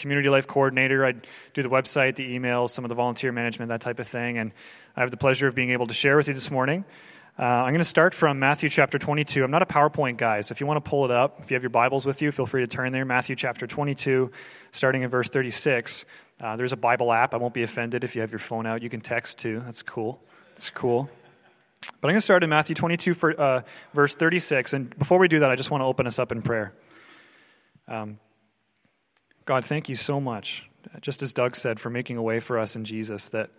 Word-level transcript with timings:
community 0.00 0.28
life 0.28 0.46
coordinator. 0.46 1.04
I 1.04 1.12
do 1.12 1.62
the 1.62 1.68
website, 1.68 2.16
the 2.16 2.38
emails, 2.38 2.70
some 2.70 2.84
of 2.84 2.88
the 2.88 2.94
volunteer 2.94 3.32
management, 3.32 3.68
that 3.68 3.80
type 3.80 4.00
of 4.00 4.08
thing. 4.08 4.38
And 4.38 4.52
I 4.96 5.00
have 5.00 5.10
the 5.10 5.16
pleasure 5.16 5.46
of 5.46 5.54
being 5.54 5.70
able 5.70 5.86
to 5.86 5.94
share 5.94 6.16
with 6.16 6.28
you 6.28 6.34
this 6.34 6.50
morning. 6.50 6.84
Uh, 7.38 7.44
I'm 7.44 7.72
going 7.72 7.78
to 7.78 7.84
start 7.84 8.12
from 8.12 8.38
Matthew 8.38 8.68
chapter 8.68 8.98
22. 8.98 9.42
I'm 9.42 9.50
not 9.50 9.62
a 9.62 9.66
PowerPoint 9.66 10.16
guy, 10.18 10.40
so 10.42 10.52
if 10.52 10.60
you 10.60 10.66
want 10.66 10.84
to 10.84 10.88
pull 10.90 11.04
it 11.04 11.10
up, 11.10 11.40
if 11.42 11.50
you 11.50 11.54
have 11.54 11.62
your 11.62 11.70
Bibles 11.70 12.04
with 12.04 12.20
you, 12.20 12.32
feel 12.32 12.44
free 12.44 12.60
to 12.62 12.66
turn 12.66 12.92
there. 12.92 13.04
Matthew 13.04 13.36
chapter 13.36 13.66
22, 13.66 14.30
starting 14.72 15.02
in 15.02 15.08
verse 15.08 15.30
36. 15.30 16.04
Uh, 16.40 16.56
there's 16.56 16.72
a 16.72 16.76
Bible 16.76 17.12
app. 17.12 17.32
I 17.32 17.36
won't 17.38 17.54
be 17.54 17.62
offended 17.62 18.04
if 18.04 18.14
you 18.14 18.20
have 18.20 18.30
your 18.30 18.40
phone 18.40 18.66
out. 18.66 18.82
You 18.82 18.90
can 18.90 19.00
text 19.00 19.38
too. 19.38 19.62
That's 19.64 19.82
cool. 19.82 20.20
That's 20.50 20.70
cool. 20.70 21.08
But 21.80 22.08
I'm 22.08 22.12
going 22.12 22.16
to 22.16 22.20
start 22.20 22.42
in 22.42 22.50
Matthew 22.50 22.74
22, 22.74 23.14
for, 23.14 23.40
uh, 23.40 23.62
verse 23.94 24.14
36. 24.14 24.74
And 24.74 24.98
before 24.98 25.18
we 25.18 25.28
do 25.28 25.38
that, 25.38 25.50
I 25.50 25.56
just 25.56 25.70
want 25.70 25.80
to 25.80 25.86
open 25.86 26.06
us 26.06 26.18
up 26.18 26.32
in 26.32 26.42
prayer. 26.42 26.74
Um, 27.88 28.18
God, 29.50 29.64
thank 29.64 29.88
you 29.88 29.96
so 29.96 30.20
much, 30.20 30.70
just 31.00 31.22
as 31.22 31.32
Doug 31.32 31.56
said, 31.56 31.80
for 31.80 31.90
making 31.90 32.16
a 32.16 32.22
way 32.22 32.38
for 32.38 32.56
us 32.56 32.76
in 32.76 32.84
Jesus 32.84 33.30
that 33.30 33.50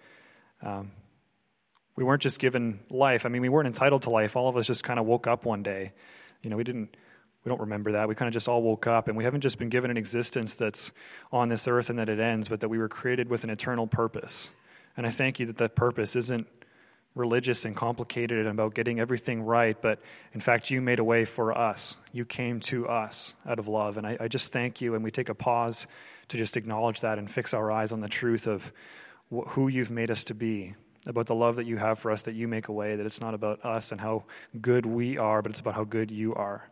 um, 0.61 0.93
we 1.97 2.05
weren't 2.05 2.21
just 2.21 2.39
given 2.39 2.79
life. 2.89 3.25
I 3.25 3.29
mean, 3.29 3.41
we 3.41 3.49
weren't 3.49 3.67
entitled 3.67 4.03
to 4.03 4.09
life. 4.09 4.37
All 4.37 4.47
of 4.47 4.55
us 4.55 4.67
just 4.67 4.85
kind 4.85 5.01
of 5.01 5.05
woke 5.05 5.27
up 5.27 5.43
one 5.43 5.63
day. 5.63 5.91
You 6.43 6.49
know, 6.49 6.55
we 6.55 6.63
didn't. 6.63 6.95
We 7.43 7.49
don't 7.49 7.59
remember 7.59 7.91
that. 7.91 8.07
We 8.07 8.15
kind 8.15 8.27
of 8.27 8.33
just 8.33 8.47
all 8.47 8.61
woke 8.61 8.87
up, 8.87 9.09
and 9.09 9.17
we 9.17 9.25
haven't 9.25 9.41
just 9.41 9.59
been 9.59 9.67
given 9.67 9.91
an 9.91 9.97
existence 9.97 10.55
that's 10.55 10.93
on 11.29 11.49
this 11.49 11.67
earth 11.67 11.89
and 11.89 11.99
that 11.99 12.07
it 12.07 12.21
ends, 12.21 12.47
but 12.47 12.61
that 12.61 12.69
we 12.69 12.77
were 12.77 12.87
created 12.87 13.27
with 13.27 13.43
an 13.43 13.49
eternal 13.49 13.85
purpose. 13.85 14.49
And 14.95 15.05
I 15.05 15.09
thank 15.09 15.41
you 15.41 15.45
that 15.47 15.57
that 15.57 15.75
purpose 15.75 16.15
isn't 16.15 16.47
religious 17.15 17.65
and 17.65 17.75
complicated 17.75 18.39
and 18.39 18.47
about 18.47 18.73
getting 18.73 18.99
everything 18.99 19.43
right, 19.43 19.81
but 19.81 19.99
in 20.33 20.39
fact, 20.39 20.69
you 20.71 20.81
made 20.81 20.99
a 20.99 21.03
way 21.03 21.25
for 21.25 21.57
us. 21.57 21.97
You 22.13 22.25
came 22.25 22.59
to 22.61 22.87
us 22.87 23.35
out 23.45 23.59
of 23.59 23.67
love. 23.67 23.97
And 23.97 24.07
I, 24.07 24.17
I, 24.19 24.27
just 24.27 24.53
thank 24.53 24.79
you. 24.79 24.95
And 24.95 25.03
we 25.03 25.11
take 25.11 25.27
a 25.27 25.35
pause 25.35 25.87
to 26.29 26.37
just 26.37 26.55
acknowledge 26.55 27.01
that 27.01 27.19
and 27.19 27.29
fix 27.29 27.53
our 27.53 27.69
eyes 27.69 27.91
on 27.91 27.99
the 27.99 28.07
truth 28.07 28.47
of 28.47 28.71
wh- 29.29 29.47
who 29.49 29.67
you've 29.67 29.91
made 29.91 30.09
us 30.09 30.23
to 30.25 30.33
be, 30.33 30.75
about 31.07 31.25
the 31.25 31.35
love 31.35 31.57
that 31.57 31.65
you 31.65 31.77
have 31.77 31.99
for 31.99 32.11
us, 32.11 32.23
that 32.23 32.35
you 32.35 32.47
make 32.47 32.67
a 32.67 32.71
way, 32.71 32.95
that 32.95 33.05
it's 33.05 33.19
not 33.19 33.33
about 33.33 33.63
us 33.65 33.91
and 33.91 33.99
how 33.99 34.23
good 34.61 34.85
we 34.85 35.17
are, 35.17 35.41
but 35.41 35.49
it's 35.49 35.59
about 35.59 35.73
how 35.73 35.83
good 35.83 36.11
you 36.11 36.33
are. 36.35 36.69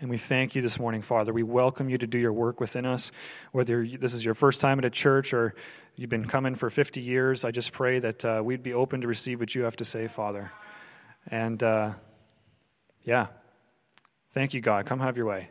And 0.00 0.08
we 0.08 0.18
thank 0.18 0.54
you 0.54 0.62
this 0.62 0.78
morning, 0.78 1.02
Father. 1.02 1.32
We 1.32 1.42
welcome 1.42 1.88
you 1.88 1.98
to 1.98 2.06
do 2.06 2.18
your 2.18 2.32
work 2.32 2.60
within 2.60 2.86
us. 2.86 3.10
Whether 3.50 3.86
this 3.86 4.14
is 4.14 4.24
your 4.24 4.34
first 4.34 4.60
time 4.60 4.78
at 4.78 4.84
a 4.84 4.90
church 4.90 5.32
or 5.32 5.54
you've 5.96 6.10
been 6.10 6.26
coming 6.26 6.54
for 6.54 6.70
50 6.70 7.00
years, 7.00 7.44
I 7.44 7.50
just 7.50 7.72
pray 7.72 7.98
that 7.98 8.24
uh, 8.24 8.42
we'd 8.44 8.62
be 8.62 8.74
open 8.74 9.00
to 9.00 9.08
receive 9.08 9.40
what 9.40 9.54
you 9.54 9.62
have 9.62 9.76
to 9.76 9.84
say, 9.84 10.06
Father. 10.06 10.52
And 11.28 11.62
uh, 11.62 11.92
yeah, 13.04 13.26
thank 14.30 14.54
you, 14.54 14.60
God. 14.60 14.86
Come 14.86 15.00
have 15.00 15.16
your 15.16 15.26
way. 15.26 15.50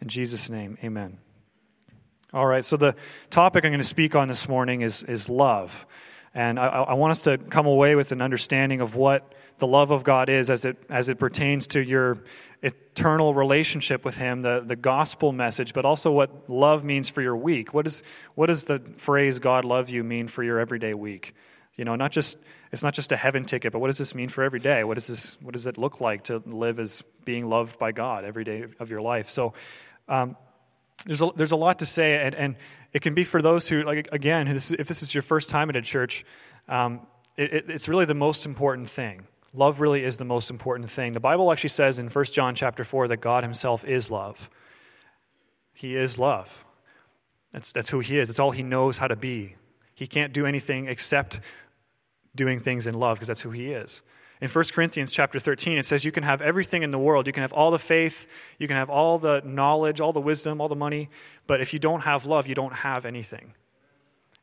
In 0.00 0.08
Jesus' 0.08 0.48
name, 0.48 0.78
amen. 0.84 1.18
All 2.32 2.46
right, 2.46 2.64
so 2.64 2.76
the 2.76 2.94
topic 3.30 3.64
I'm 3.64 3.70
going 3.70 3.80
to 3.80 3.84
speak 3.84 4.14
on 4.14 4.28
this 4.28 4.48
morning 4.48 4.82
is, 4.82 5.02
is 5.02 5.28
love. 5.28 5.86
And 6.34 6.58
I, 6.58 6.66
I 6.66 6.94
want 6.94 7.12
us 7.12 7.22
to 7.22 7.38
come 7.38 7.66
away 7.66 7.94
with 7.94 8.10
an 8.12 8.20
understanding 8.20 8.80
of 8.80 8.94
what 8.94 9.34
the 9.58 9.66
love 9.66 9.90
of 9.90 10.04
God 10.04 10.28
is 10.28 10.50
as 10.50 10.64
it, 10.64 10.76
as 10.88 11.08
it 11.08 11.18
pertains 11.18 11.66
to 11.68 11.82
your 11.82 12.24
eternal 12.62 13.34
relationship 13.34 14.04
with 14.04 14.16
Him, 14.16 14.42
the, 14.42 14.62
the 14.64 14.76
gospel 14.76 15.32
message, 15.32 15.74
but 15.74 15.84
also 15.84 16.10
what 16.10 16.48
love 16.48 16.82
means 16.82 17.08
for 17.08 17.22
your 17.22 17.36
week. 17.36 17.74
What, 17.74 17.86
is, 17.86 18.02
what 18.34 18.46
does 18.46 18.64
the 18.64 18.80
phrase 18.96 19.38
God 19.38 19.64
love 19.64 19.90
you 19.90 20.02
mean 20.02 20.28
for 20.28 20.42
your 20.42 20.58
everyday 20.58 20.94
week? 20.94 21.34
You 21.76 21.84
know, 21.84 21.96
not 21.96 22.12
just 22.12 22.38
it's 22.72 22.82
not 22.82 22.94
just 22.94 23.12
a 23.12 23.16
heaven 23.16 23.44
ticket, 23.44 23.72
but 23.72 23.80
what 23.80 23.88
does 23.88 23.98
this 23.98 24.14
mean 24.14 24.28
for 24.28 24.42
every 24.44 24.60
day? 24.60 24.84
What 24.84 24.94
does 24.94 25.08
this 25.08 25.36
what 25.40 25.52
does 25.52 25.66
it 25.66 25.76
look 25.76 26.00
like 26.00 26.24
to 26.24 26.42
live 26.46 26.78
as 26.78 27.02
being 27.24 27.48
loved 27.48 27.78
by 27.78 27.92
God 27.92 28.24
every 28.24 28.44
day 28.44 28.64
of 28.78 28.90
your 28.90 29.00
life? 29.00 29.28
So 29.28 29.54
um, 30.08 30.36
there's 31.04 31.20
a, 31.20 31.30
there's 31.34 31.52
a 31.52 31.56
lot 31.56 31.80
to 31.80 31.86
say, 31.86 32.24
and, 32.24 32.34
and 32.34 32.56
it 32.92 33.02
can 33.02 33.14
be 33.14 33.24
for 33.24 33.42
those 33.42 33.68
who 33.68 33.82
like 33.82 34.08
again, 34.12 34.46
if 34.48 34.88
this 34.88 35.02
is 35.02 35.14
your 35.14 35.22
first 35.22 35.50
time 35.50 35.68
at 35.68 35.74
a 35.76 35.82
church, 35.82 36.24
um, 36.68 37.06
it, 37.36 37.52
it, 37.52 37.64
it's 37.70 37.88
really 37.88 38.04
the 38.04 38.14
most 38.14 38.46
important 38.46 38.88
thing. 38.88 39.26
Love 39.54 39.80
really 39.80 40.04
is 40.04 40.16
the 40.16 40.24
most 40.24 40.50
important 40.50 40.90
thing. 40.90 41.12
The 41.12 41.20
Bible 41.20 41.50
actually 41.52 41.70
says 41.70 42.00
in 42.00 42.08
1 42.08 42.24
John 42.26 42.56
chapter 42.56 42.82
4 42.82 43.08
that 43.08 43.18
God 43.18 43.44
himself 43.44 43.84
is 43.84 44.10
love. 44.10 44.50
He 45.72 45.94
is 45.94 46.18
love. 46.18 46.64
That's, 47.52 47.70
that's 47.70 47.88
who 47.88 48.00
he 48.00 48.18
is. 48.18 48.30
It's 48.30 48.40
all 48.40 48.50
he 48.50 48.64
knows 48.64 48.98
how 48.98 49.06
to 49.06 49.14
be. 49.14 49.54
He 49.94 50.08
can't 50.08 50.32
do 50.32 50.44
anything 50.44 50.88
except 50.88 51.38
doing 52.34 52.58
things 52.58 52.88
in 52.88 52.94
love 52.94 53.16
because 53.16 53.28
that's 53.28 53.42
who 53.42 53.52
he 53.52 53.70
is. 53.70 54.02
In 54.40 54.48
1 54.48 54.64
Corinthians 54.72 55.12
chapter 55.12 55.38
13, 55.38 55.78
it 55.78 55.86
says 55.86 56.04
you 56.04 56.10
can 56.10 56.24
have 56.24 56.42
everything 56.42 56.82
in 56.82 56.90
the 56.90 56.98
world. 56.98 57.28
You 57.28 57.32
can 57.32 57.42
have 57.42 57.52
all 57.52 57.70
the 57.70 57.78
faith, 57.78 58.26
you 58.58 58.66
can 58.66 58.76
have 58.76 58.90
all 58.90 59.20
the 59.20 59.40
knowledge, 59.44 60.00
all 60.00 60.12
the 60.12 60.20
wisdom, 60.20 60.60
all 60.60 60.68
the 60.68 60.74
money, 60.74 61.08
but 61.46 61.60
if 61.60 61.72
you 61.72 61.78
don't 61.78 62.00
have 62.00 62.26
love, 62.26 62.48
you 62.48 62.56
don't 62.56 62.74
have 62.74 63.06
anything. 63.06 63.54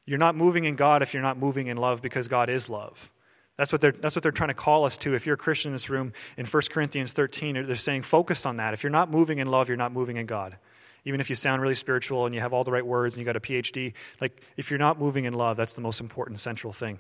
You're 0.06 0.18
not 0.18 0.36
moving 0.36 0.64
in 0.64 0.78
God 0.78 1.02
if 1.02 1.14
you're 1.14 1.22
not 1.22 1.38
moving 1.38 1.68
in 1.68 1.76
love 1.76 2.02
because 2.02 2.30
God 2.30 2.50
is 2.50 2.70
love. 2.70 3.12
That's 3.58 3.72
what, 3.72 3.82
they're, 3.82 3.92
that's 3.92 4.16
what 4.16 4.24
they're 4.24 4.32
trying 4.32 4.50
to 4.50 4.56
call 4.56 4.86
us 4.86 4.98
to. 5.00 5.14
If 5.14 5.26
you're 5.26 5.36
a 5.36 5.38
Christian 5.38 5.70
in 5.70 5.74
this 5.74 5.90
room, 5.90 6.14
in 6.38 6.46
1 6.46 6.64
Corinthians 6.72 7.14
13, 7.14 7.66
they're 7.68 7.76
saying 7.76 8.04
focus 8.04 8.46
on 8.46 8.56
that. 8.56 8.74
If 8.74 8.84
you're 8.84 8.92
not 8.92 9.12
moving 9.12 9.40
in 9.40 9.48
love, 9.48 9.68
you're 9.68 9.78
not 9.78 9.92
moving 9.92 10.18
in 10.18 10.26
God. 10.26 10.58
Even 11.06 11.20
if 11.20 11.30
you 11.30 11.36
sound 11.36 11.62
really 11.62 11.76
spiritual 11.76 12.26
and 12.26 12.34
you 12.34 12.42
have 12.42 12.54
all 12.54 12.64
the 12.64 12.72
right 12.72 12.86
words 12.86 13.16
and 13.16 13.20
you 13.20 13.26
got 13.26 13.36
a 13.36 13.40
PhD, 13.40 13.94
like 14.20 14.42
if 14.58 14.70
you're 14.70 14.80
not 14.80 15.00
moving 15.00 15.26
in 15.26 15.34
love, 15.34 15.58
that's 15.58 15.76
the 15.76 15.82
most 15.82 16.00
important 16.00 16.40
central 16.40 16.72
thing. 16.72 17.00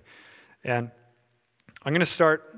And 0.64 0.92
I'm 1.84 1.94
going 1.94 2.00
to 2.02 2.06
start 2.06 2.56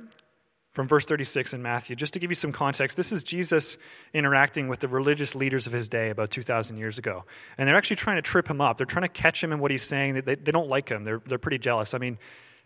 from 0.73 0.87
verse 0.87 1.05
36 1.05 1.53
in 1.53 1.61
Matthew, 1.61 1.95
just 1.95 2.13
to 2.13 2.19
give 2.19 2.31
you 2.31 2.35
some 2.35 2.51
context. 2.51 2.97
This 2.97 3.11
is 3.11 3.23
Jesus 3.23 3.77
interacting 4.13 4.67
with 4.67 4.79
the 4.79 4.87
religious 4.87 5.35
leaders 5.35 5.67
of 5.67 5.73
his 5.73 5.87
day 5.87 6.09
about 6.09 6.31
2,000 6.31 6.77
years 6.77 6.97
ago. 6.97 7.25
And 7.57 7.67
they're 7.67 7.75
actually 7.75 7.97
trying 7.97 8.15
to 8.15 8.23
trip 8.23 8.49
him 8.49 8.59
up. 8.59 8.77
They're 8.77 8.87
trying 8.87 9.03
to 9.03 9.09
catch 9.09 9.43
him 9.43 9.53
in 9.53 9.59
what 9.59 9.69
he's 9.69 9.83
saying. 9.83 10.15
They, 10.15 10.35
they 10.35 10.51
don't 10.51 10.69
like 10.69 10.89
him, 10.89 11.03
they're, 11.03 11.21
they're 11.25 11.37
pretty 11.37 11.59
jealous. 11.59 11.93
I 11.93 11.99
mean, 11.99 12.17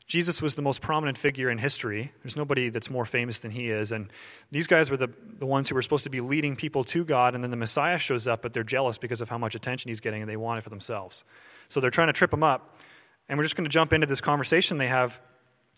Jesus 0.07 0.41
was 0.41 0.55
the 0.55 0.61
most 0.61 0.81
prominent 0.81 1.17
figure 1.17 1.49
in 1.49 1.57
history. 1.57 2.13
There's 2.23 2.37
nobody 2.37 2.69
that's 2.69 2.89
more 2.89 3.05
famous 3.05 3.39
than 3.39 3.51
he 3.51 3.69
is. 3.69 3.91
And 3.91 4.09
these 4.51 4.65
guys 4.65 4.89
were 4.89 4.95
the, 4.95 5.09
the 5.37 5.45
ones 5.45 5.67
who 5.67 5.75
were 5.75 5.81
supposed 5.81 6.05
to 6.05 6.09
be 6.09 6.21
leading 6.21 6.55
people 6.55 6.85
to 6.85 7.03
God, 7.03 7.35
and 7.35 7.43
then 7.43 7.51
the 7.51 7.57
Messiah 7.57 7.97
shows 7.97 8.25
up, 8.25 8.41
but 8.41 8.53
they're 8.53 8.63
jealous 8.63 8.97
because 8.97 9.19
of 9.19 9.27
how 9.27 9.37
much 9.37 9.53
attention 9.53 9.89
he's 9.89 9.99
getting, 9.99 10.21
and 10.21 10.29
they 10.29 10.37
want 10.37 10.59
it 10.59 10.61
for 10.61 10.69
themselves. 10.69 11.25
So 11.67 11.81
they're 11.81 11.91
trying 11.91 12.07
to 12.07 12.13
trip 12.13 12.33
him 12.33 12.41
up. 12.41 12.79
And 13.27 13.37
we're 13.37 13.43
just 13.43 13.57
going 13.57 13.65
to 13.65 13.69
jump 13.69 13.91
into 13.91 14.07
this 14.07 14.21
conversation 14.21 14.77
they 14.77 14.87
have. 14.87 15.19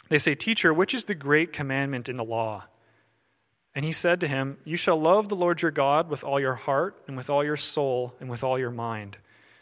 They 0.09 0.19
say, 0.19 0.35
Teacher, 0.35 0.71
which 0.71 0.93
is 0.93 1.05
the 1.05 1.15
great 1.15 1.51
commandment 1.51 2.07
in 2.07 2.15
the 2.15 2.23
law? 2.23 2.65
And 3.73 3.83
he 3.83 3.91
said 3.91 4.19
to 4.19 4.27
him, 4.27 4.57
You 4.63 4.77
shall 4.77 4.99
love 5.01 5.29
the 5.29 5.35
Lord 5.35 5.63
your 5.63 5.71
God 5.71 6.07
with 6.07 6.23
all 6.23 6.39
your 6.39 6.53
heart, 6.53 7.01
and 7.07 7.17
with 7.17 7.31
all 7.31 7.43
your 7.43 7.57
soul, 7.57 8.13
and 8.19 8.29
with 8.29 8.43
all 8.43 8.59
your 8.59 8.69
mind. 8.69 9.17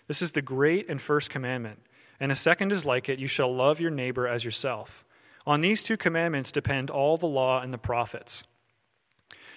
This 0.08 0.22
is 0.22 0.34
the 0.34 0.42
great 0.42 0.90
and 0.90 1.02
first 1.02 1.30
commandment. 1.30 1.80
And 2.20 2.32
a 2.32 2.36
second 2.36 2.72
is 2.72 2.86
like 2.86 3.10
it 3.10 3.20
you 3.20 3.28
shall 3.28 3.54
love 3.54 3.80
your 3.80 3.92
neighbor 3.92 4.28
as 4.28 4.44
yourself. 4.44 5.04
On 5.46 5.62
these 5.62 5.84
two 5.84 5.98
commandments 5.98 6.52
depend 6.52 6.90
all 6.90 7.18
the 7.18 7.28
law 7.28 7.62
and 7.62 7.72
the 7.72 7.78
prophets. 7.78 8.44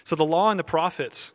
So, 0.05 0.17
the 0.17 0.25
law 0.25 0.51
and 0.51 0.59
the 0.59 0.65
prophets, 0.65 1.35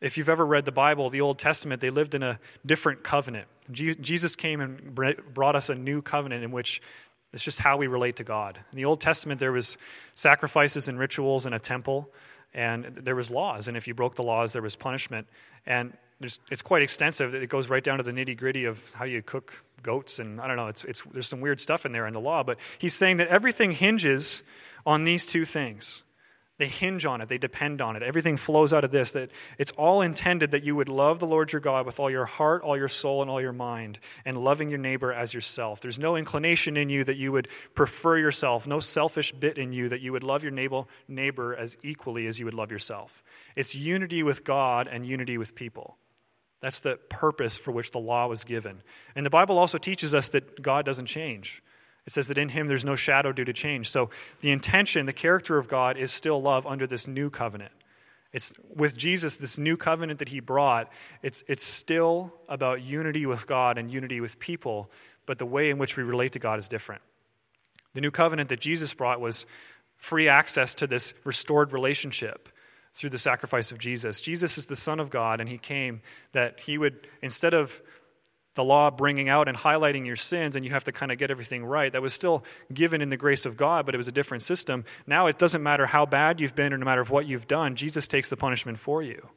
if 0.00 0.16
you've 0.16 0.28
ever 0.28 0.44
read 0.44 0.64
the 0.64 0.72
Bible, 0.72 1.08
the 1.08 1.20
Old 1.20 1.38
Testament, 1.38 1.80
they 1.80 1.90
lived 1.90 2.14
in 2.14 2.22
a 2.22 2.38
different 2.64 3.02
covenant. 3.02 3.48
Jesus 3.70 4.36
came 4.36 4.60
and 4.60 4.94
brought 4.94 5.56
us 5.56 5.70
a 5.70 5.74
new 5.74 6.02
covenant 6.02 6.44
in 6.44 6.50
which 6.50 6.82
it's 7.32 7.42
just 7.42 7.58
how 7.58 7.76
we 7.76 7.88
relate 7.88 8.16
to 8.16 8.24
God. 8.24 8.60
In 8.70 8.76
the 8.76 8.84
Old 8.84 9.00
Testament, 9.00 9.40
there 9.40 9.52
was 9.52 9.76
sacrifices 10.14 10.88
and 10.88 10.98
rituals 10.98 11.46
and 11.46 11.54
a 11.54 11.58
temple, 11.58 12.08
and 12.52 12.84
there 12.84 13.16
was 13.16 13.30
laws. 13.30 13.66
And 13.66 13.76
if 13.76 13.88
you 13.88 13.94
broke 13.94 14.14
the 14.14 14.22
laws, 14.22 14.52
there 14.52 14.62
was 14.62 14.76
punishment. 14.76 15.26
And 15.66 15.96
it's 16.20 16.62
quite 16.62 16.82
extensive. 16.82 17.34
It 17.34 17.48
goes 17.48 17.68
right 17.68 17.82
down 17.82 17.98
to 17.98 18.04
the 18.04 18.12
nitty 18.12 18.36
gritty 18.36 18.64
of 18.64 18.92
how 18.94 19.04
you 19.04 19.22
cook 19.22 19.64
goats, 19.82 20.18
and 20.18 20.40
I 20.40 20.46
don't 20.46 20.56
know, 20.56 20.68
it's, 20.68 20.84
it's, 20.84 21.02
there's 21.12 21.28
some 21.28 21.40
weird 21.40 21.60
stuff 21.60 21.84
in 21.84 21.92
there 21.92 22.06
in 22.06 22.14
the 22.14 22.20
law, 22.20 22.42
but 22.42 22.58
he's 22.78 22.94
saying 22.94 23.18
that 23.18 23.28
everything 23.28 23.72
hinges 23.72 24.42
on 24.86 25.04
these 25.04 25.26
two 25.26 25.44
things. 25.44 26.02
They 26.56 26.68
hinge 26.68 27.04
on 27.04 27.20
it, 27.20 27.28
they 27.28 27.38
depend 27.38 27.80
on 27.80 27.96
it. 27.96 28.02
Everything 28.04 28.36
flows 28.36 28.72
out 28.72 28.84
of 28.84 28.92
this, 28.92 29.12
that 29.12 29.30
it's 29.58 29.72
all 29.72 30.02
intended 30.02 30.52
that 30.52 30.62
you 30.62 30.76
would 30.76 30.88
love 30.88 31.18
the 31.18 31.26
Lord 31.26 31.52
your 31.52 31.60
God 31.60 31.84
with 31.84 31.98
all 31.98 32.08
your 32.08 32.26
heart, 32.26 32.62
all 32.62 32.76
your 32.76 32.88
soul, 32.88 33.22
and 33.22 33.30
all 33.30 33.40
your 33.40 33.52
mind, 33.52 33.98
and 34.24 34.38
loving 34.38 34.70
your 34.70 34.78
neighbor 34.78 35.12
as 35.12 35.34
yourself. 35.34 35.80
There's 35.80 35.98
no 35.98 36.14
inclination 36.14 36.76
in 36.76 36.90
you 36.90 37.02
that 37.04 37.16
you 37.16 37.32
would 37.32 37.48
prefer 37.74 38.18
yourself, 38.18 38.68
no 38.68 38.78
selfish 38.78 39.32
bit 39.32 39.58
in 39.58 39.72
you 39.72 39.88
that 39.88 40.00
you 40.00 40.12
would 40.12 40.22
love 40.22 40.44
your 40.44 40.52
neighbor, 40.52 40.84
neighbor 41.08 41.56
as 41.56 41.76
equally 41.82 42.28
as 42.28 42.38
you 42.38 42.44
would 42.44 42.54
love 42.54 42.70
yourself. 42.70 43.24
It's 43.56 43.74
unity 43.74 44.22
with 44.22 44.44
God 44.44 44.86
and 44.86 45.04
unity 45.04 45.38
with 45.38 45.56
people. 45.56 45.98
That's 46.64 46.80
the 46.80 46.96
purpose 47.10 47.58
for 47.58 47.72
which 47.72 47.90
the 47.90 47.98
law 47.98 48.26
was 48.26 48.42
given. 48.42 48.82
And 49.14 49.26
the 49.26 49.30
Bible 49.30 49.58
also 49.58 49.76
teaches 49.76 50.14
us 50.14 50.30
that 50.30 50.62
God 50.62 50.86
doesn't 50.86 51.04
change. 51.04 51.62
It 52.06 52.14
says 52.14 52.28
that 52.28 52.38
in 52.38 52.48
him 52.48 52.68
there's 52.68 52.86
no 52.86 52.96
shadow 52.96 53.32
due 53.32 53.44
to 53.44 53.52
change. 53.52 53.90
So 53.90 54.08
the 54.40 54.50
intention, 54.50 55.04
the 55.04 55.12
character 55.12 55.58
of 55.58 55.68
God 55.68 55.98
is 55.98 56.10
still 56.10 56.40
love 56.40 56.66
under 56.66 56.86
this 56.86 57.06
new 57.06 57.28
covenant. 57.28 57.72
It's 58.32 58.50
with 58.74 58.96
Jesus, 58.96 59.36
this 59.36 59.58
new 59.58 59.76
covenant 59.76 60.20
that 60.20 60.30
he 60.30 60.40
brought, 60.40 60.90
it's, 61.22 61.44
it's 61.48 61.62
still 61.62 62.32
about 62.48 62.80
unity 62.80 63.26
with 63.26 63.46
God 63.46 63.76
and 63.76 63.90
unity 63.90 64.22
with 64.22 64.38
people, 64.38 64.90
but 65.26 65.38
the 65.38 65.44
way 65.44 65.68
in 65.68 65.76
which 65.76 65.98
we 65.98 66.02
relate 66.02 66.32
to 66.32 66.38
God 66.38 66.58
is 66.58 66.66
different. 66.66 67.02
The 67.92 68.00
new 68.00 68.10
covenant 68.10 68.48
that 68.48 68.60
Jesus 68.60 68.94
brought 68.94 69.20
was 69.20 69.44
free 69.98 70.28
access 70.28 70.74
to 70.76 70.86
this 70.86 71.12
restored 71.24 71.74
relationship 71.74 72.48
through 72.94 73.10
the 73.10 73.18
sacrifice 73.18 73.72
of 73.72 73.78
Jesus. 73.78 74.20
Jesus 74.20 74.56
is 74.56 74.66
the 74.66 74.76
Son 74.76 75.00
of 75.00 75.10
God, 75.10 75.40
and 75.40 75.48
He 75.48 75.58
came 75.58 76.00
that 76.32 76.60
He 76.60 76.78
would, 76.78 77.06
instead 77.22 77.52
of 77.52 77.82
the 78.54 78.64
law 78.64 78.88
bringing 78.88 79.28
out 79.28 79.48
and 79.48 79.58
highlighting 79.58 80.06
your 80.06 80.16
sins, 80.16 80.54
and 80.54 80.64
you 80.64 80.70
have 80.70 80.84
to 80.84 80.92
kind 80.92 81.10
of 81.10 81.18
get 81.18 81.28
everything 81.30 81.64
right. 81.64 81.90
That 81.90 82.02
was 82.02 82.14
still 82.14 82.44
given 82.72 83.02
in 83.02 83.10
the 83.10 83.16
grace 83.16 83.46
of 83.46 83.56
God, 83.56 83.84
but 83.84 83.96
it 83.96 83.98
was 83.98 84.06
a 84.06 84.12
different 84.12 84.44
system. 84.44 84.84
Now 85.08 85.26
it 85.26 85.38
doesn't 85.38 85.62
matter 85.62 85.86
how 85.86 86.06
bad 86.06 86.40
you've 86.40 86.54
been 86.54 86.72
or 86.72 86.78
no 86.78 86.84
matter 86.84 87.02
what 87.02 87.26
you've 87.26 87.48
done, 87.48 87.74
Jesus 87.74 88.06
takes 88.06 88.30
the 88.30 88.36
punishment 88.36 88.78
for 88.78 89.02
you. 89.02 89.28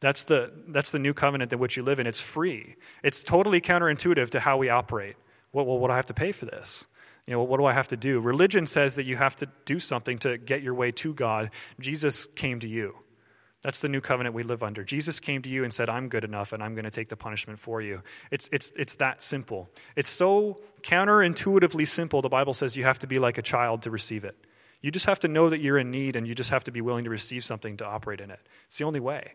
That's 0.00 0.24
the, 0.24 0.50
that's 0.68 0.90
the 0.90 0.98
new 0.98 1.14
covenant 1.14 1.52
in 1.52 1.58
which 1.58 1.76
you 1.76 1.82
live 1.82 2.00
in. 2.00 2.06
It's 2.06 2.20
free. 2.20 2.74
It's 3.04 3.22
totally 3.22 3.60
counterintuitive 3.60 4.30
to 4.30 4.40
how 4.40 4.56
we 4.56 4.68
operate. 4.68 5.14
Well, 5.52 5.66
well, 5.66 5.78
what 5.78 5.88
do 5.88 5.92
I 5.92 5.96
have 5.96 6.06
to 6.06 6.14
pay 6.14 6.32
for 6.32 6.46
this? 6.46 6.86
You 7.30 7.36
know, 7.36 7.44
what 7.44 7.60
do 7.60 7.64
I 7.64 7.72
have 7.72 7.86
to 7.88 7.96
do? 7.96 8.18
Religion 8.18 8.66
says 8.66 8.96
that 8.96 9.04
you 9.04 9.16
have 9.16 9.36
to 9.36 9.46
do 9.64 9.78
something 9.78 10.18
to 10.18 10.36
get 10.36 10.64
your 10.64 10.74
way 10.74 10.90
to 10.90 11.14
God. 11.14 11.52
Jesus 11.78 12.26
came 12.34 12.58
to 12.58 12.66
you. 12.66 12.96
That's 13.62 13.80
the 13.80 13.88
new 13.88 14.00
covenant 14.00 14.34
we 14.34 14.42
live 14.42 14.64
under. 14.64 14.82
Jesus 14.82 15.20
came 15.20 15.40
to 15.42 15.48
you 15.48 15.62
and 15.62 15.72
said, 15.72 15.88
I'm 15.88 16.08
good 16.08 16.24
enough 16.24 16.52
and 16.52 16.60
I'm 16.60 16.74
going 16.74 16.86
to 16.86 16.90
take 16.90 17.08
the 17.08 17.14
punishment 17.14 17.60
for 17.60 17.80
you. 17.80 18.02
It's, 18.32 18.48
it's, 18.50 18.72
it's 18.76 18.96
that 18.96 19.22
simple. 19.22 19.70
It's 19.94 20.10
so 20.10 20.58
counterintuitively 20.82 21.86
simple, 21.86 22.20
the 22.20 22.28
Bible 22.28 22.52
says 22.52 22.76
you 22.76 22.82
have 22.82 22.98
to 22.98 23.06
be 23.06 23.20
like 23.20 23.38
a 23.38 23.42
child 23.42 23.82
to 23.82 23.92
receive 23.92 24.24
it. 24.24 24.36
You 24.80 24.90
just 24.90 25.06
have 25.06 25.20
to 25.20 25.28
know 25.28 25.48
that 25.50 25.60
you're 25.60 25.78
in 25.78 25.92
need 25.92 26.16
and 26.16 26.26
you 26.26 26.34
just 26.34 26.50
have 26.50 26.64
to 26.64 26.72
be 26.72 26.80
willing 26.80 27.04
to 27.04 27.10
receive 27.10 27.44
something 27.44 27.76
to 27.76 27.86
operate 27.86 28.20
in 28.20 28.32
it. 28.32 28.40
It's 28.66 28.78
the 28.78 28.84
only 28.86 28.98
way. 28.98 29.34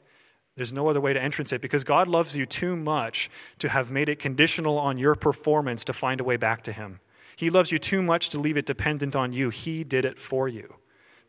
There's 0.57 0.73
no 0.73 0.89
other 0.89 0.99
way 0.99 1.13
to 1.13 1.21
entrance 1.21 1.53
it 1.53 1.61
because 1.61 1.85
God 1.85 2.09
loves 2.09 2.35
you 2.35 2.45
too 2.45 2.75
much 2.75 3.29
to 3.59 3.69
have 3.69 3.89
made 3.89 4.09
it 4.09 4.19
conditional 4.19 4.77
on 4.77 4.97
your 4.97 5.15
performance 5.15 5.85
to 5.85 5.93
find 5.93 6.19
a 6.19 6.25
way 6.25 6.35
back 6.35 6.63
to 6.63 6.73
Him. 6.73 6.99
He 7.35 7.49
loves 7.49 7.71
you 7.71 7.77
too 7.77 8.01
much 8.01 8.29
to 8.29 8.39
leave 8.39 8.57
it 8.57 8.65
dependent 8.65 9.15
on 9.15 9.33
you. 9.33 9.49
He 9.49 9.83
did 9.83 10.05
it 10.05 10.19
for 10.19 10.47
you. 10.47 10.75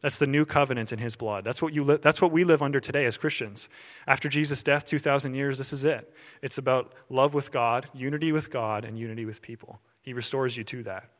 That's 0.00 0.18
the 0.18 0.26
new 0.26 0.44
covenant 0.44 0.92
in 0.92 0.98
his 0.98 1.16
blood. 1.16 1.44
That's 1.44 1.62
what, 1.62 1.72
you 1.72 1.82
li- 1.82 1.98
that's 2.00 2.20
what 2.20 2.30
we 2.30 2.44
live 2.44 2.62
under 2.62 2.80
today 2.80 3.06
as 3.06 3.16
Christians. 3.16 3.68
After 4.06 4.28
Jesus' 4.28 4.62
death, 4.62 4.84
2,000 4.84 5.34
years, 5.34 5.58
this 5.58 5.72
is 5.72 5.84
it. 5.84 6.12
It's 6.42 6.58
about 6.58 6.92
love 7.08 7.34
with 7.34 7.50
God, 7.50 7.88
unity 7.94 8.30
with 8.30 8.50
God, 8.50 8.84
and 8.84 8.98
unity 8.98 9.24
with 9.24 9.40
people. 9.40 9.80
He 10.02 10.12
restores 10.12 10.56
you 10.56 10.64
to 10.64 10.82
that. 10.84 11.10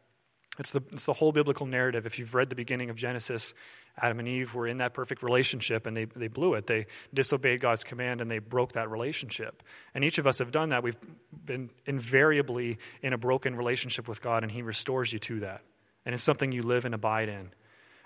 It's 0.58 0.72
the, 0.72 0.82
it's 0.92 1.06
the 1.06 1.12
whole 1.12 1.32
biblical 1.32 1.66
narrative. 1.66 2.06
If 2.06 2.18
you've 2.18 2.34
read 2.34 2.48
the 2.48 2.56
beginning 2.56 2.88
of 2.88 2.96
Genesis, 2.96 3.54
Adam 4.00 4.18
and 4.18 4.28
Eve 4.28 4.54
were 4.54 4.66
in 4.66 4.78
that 4.78 4.94
perfect 4.94 5.22
relationship 5.22 5.86
and 5.86 5.96
they, 5.96 6.04
they 6.04 6.28
blew 6.28 6.54
it. 6.54 6.66
They 6.66 6.86
disobeyed 7.12 7.60
God's 7.60 7.84
command 7.84 8.20
and 8.20 8.30
they 8.30 8.38
broke 8.38 8.72
that 8.72 8.90
relationship. 8.90 9.62
And 9.94 10.04
each 10.04 10.18
of 10.18 10.26
us 10.26 10.38
have 10.38 10.52
done 10.52 10.70
that. 10.70 10.82
We've 10.82 10.96
been 11.44 11.70
invariably 11.86 12.78
in 13.02 13.12
a 13.12 13.18
broken 13.18 13.56
relationship 13.56 14.08
with 14.08 14.22
God, 14.22 14.42
and 14.42 14.52
He 14.52 14.62
restores 14.62 15.12
you 15.12 15.18
to 15.20 15.40
that. 15.40 15.62
And 16.04 16.14
it's 16.14 16.24
something 16.24 16.52
you 16.52 16.62
live 16.62 16.84
and 16.84 16.94
abide 16.94 17.28
in. 17.28 17.50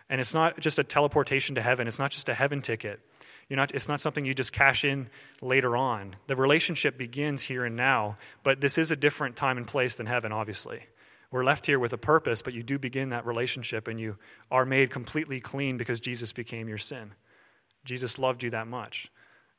And 0.08 0.20
it's 0.20 0.34
not 0.34 0.58
just 0.58 0.78
a 0.78 0.84
teleportation 0.84 1.54
to 1.54 1.62
heaven, 1.62 1.86
it's 1.86 1.98
not 1.98 2.10
just 2.10 2.28
a 2.28 2.34
heaven 2.34 2.62
ticket. 2.62 3.00
You're 3.48 3.56
not, 3.56 3.74
it's 3.74 3.88
not 3.88 4.00
something 4.00 4.24
you 4.24 4.32
just 4.32 4.52
cash 4.52 4.84
in 4.84 5.08
later 5.42 5.76
on. 5.76 6.14
The 6.28 6.36
relationship 6.36 6.96
begins 6.96 7.42
here 7.42 7.64
and 7.64 7.74
now, 7.74 8.14
but 8.44 8.60
this 8.60 8.78
is 8.78 8.92
a 8.92 8.96
different 8.96 9.34
time 9.34 9.56
and 9.56 9.66
place 9.66 9.96
than 9.96 10.06
heaven, 10.06 10.30
obviously. 10.30 10.84
We're 11.30 11.44
left 11.44 11.66
here 11.66 11.78
with 11.78 11.92
a 11.92 11.98
purpose, 11.98 12.42
but 12.42 12.54
you 12.54 12.62
do 12.62 12.78
begin 12.78 13.10
that 13.10 13.24
relationship 13.24 13.86
and 13.88 14.00
you 14.00 14.16
are 14.50 14.66
made 14.66 14.90
completely 14.90 15.40
clean 15.40 15.76
because 15.76 16.00
Jesus 16.00 16.32
became 16.32 16.68
your 16.68 16.78
sin. 16.78 17.12
Jesus 17.84 18.18
loved 18.18 18.42
you 18.42 18.50
that 18.50 18.66
much. 18.66 19.10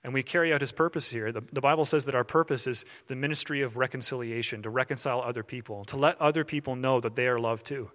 And 0.03 0.13
we 0.13 0.23
carry 0.23 0.51
out 0.51 0.61
his 0.61 0.71
purpose 0.71 1.09
here. 1.09 1.31
The, 1.31 1.43
the, 1.53 1.61
Bible 1.61 1.85
says 1.85 2.05
that 2.05 2.15
our 2.15 2.23
purpose 2.23 2.67
is 2.67 2.85
the 3.07 3.15
ministry 3.15 3.61
of 3.61 3.77
reconciliation, 3.77 4.63
to 4.63 4.69
reconcile 4.69 5.21
other 5.21 5.43
people, 5.43 5.85
to 5.85 5.97
let 5.97 6.19
other 6.19 6.43
people 6.43 6.75
know 6.75 6.99
that 6.99 7.15
they 7.15 7.27
are 7.27 7.39
loved 7.39 7.65
too 7.65 7.91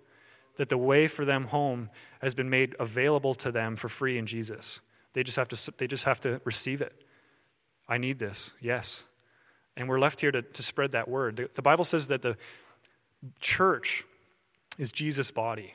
that 0.57 0.69
the 0.69 0.79
way 0.79 1.07
for 1.07 1.25
them 1.25 1.45
home 1.45 1.91
has 2.21 2.35
been 2.35 2.51
made 2.51 2.75
available 2.81 3.35
to 3.35 3.53
them 3.53 3.77
for 3.77 3.89
free 3.89 4.19
in 4.19 4.27
Jesus. 4.27 4.81
They 5.13 5.23
just 5.23 5.37
have 5.37 5.49
to, 5.49 5.73
they 5.79 5.87
just 5.87 6.05
have 6.05 6.21
to 6.21 6.41
receive 6.45 6.81
it. 6.81 7.05
I 7.89 7.99
need 7.99 8.19
this, 8.19 8.51
yes. 8.61 9.05
And 9.77 9.89
we're 9.89 10.01
left 10.01 10.21
here 10.21 10.33
to, 10.33 10.43
to 10.43 10.63
spread 10.63 10.93
that 10.93 11.09
word. 11.09 11.37
The, 11.37 11.51
the 11.55 11.63
Bible 11.63 11.85
says 11.85 12.09
that 12.09 12.23
the 12.23 12.37
church 13.41 14.05
is 14.79 14.93
Jesus' 14.93 15.31
body. 15.31 15.75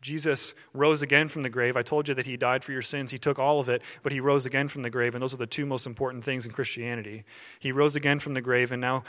Jesus 0.00 0.54
rose 0.72 1.02
again 1.02 1.28
from 1.28 1.42
the 1.42 1.50
grave. 1.50 1.76
I 1.76 1.82
told 1.82 2.08
you 2.08 2.14
that 2.14 2.24
he 2.24 2.36
died 2.36 2.64
for 2.64 2.72
your 2.72 2.82
sins. 2.82 3.10
He 3.10 3.18
took 3.18 3.38
all 3.38 3.60
of 3.60 3.68
it, 3.68 3.82
but 4.02 4.12
he 4.12 4.20
rose 4.20 4.46
again 4.46 4.68
from 4.68 4.82
the 4.82 4.88
grave, 4.88 5.14
and 5.14 5.22
those 5.22 5.34
are 5.34 5.38
the 5.38 5.46
two 5.46 5.66
most 5.66 5.86
important 5.86 6.24
things 6.24 6.46
in 6.46 6.52
Christianity. 6.52 7.24
He 7.58 7.70
rose 7.70 7.96
again 7.96 8.18
from 8.18 8.32
the 8.32 8.40
grave, 8.40 8.72
and 8.72 8.80
now 8.80 9.04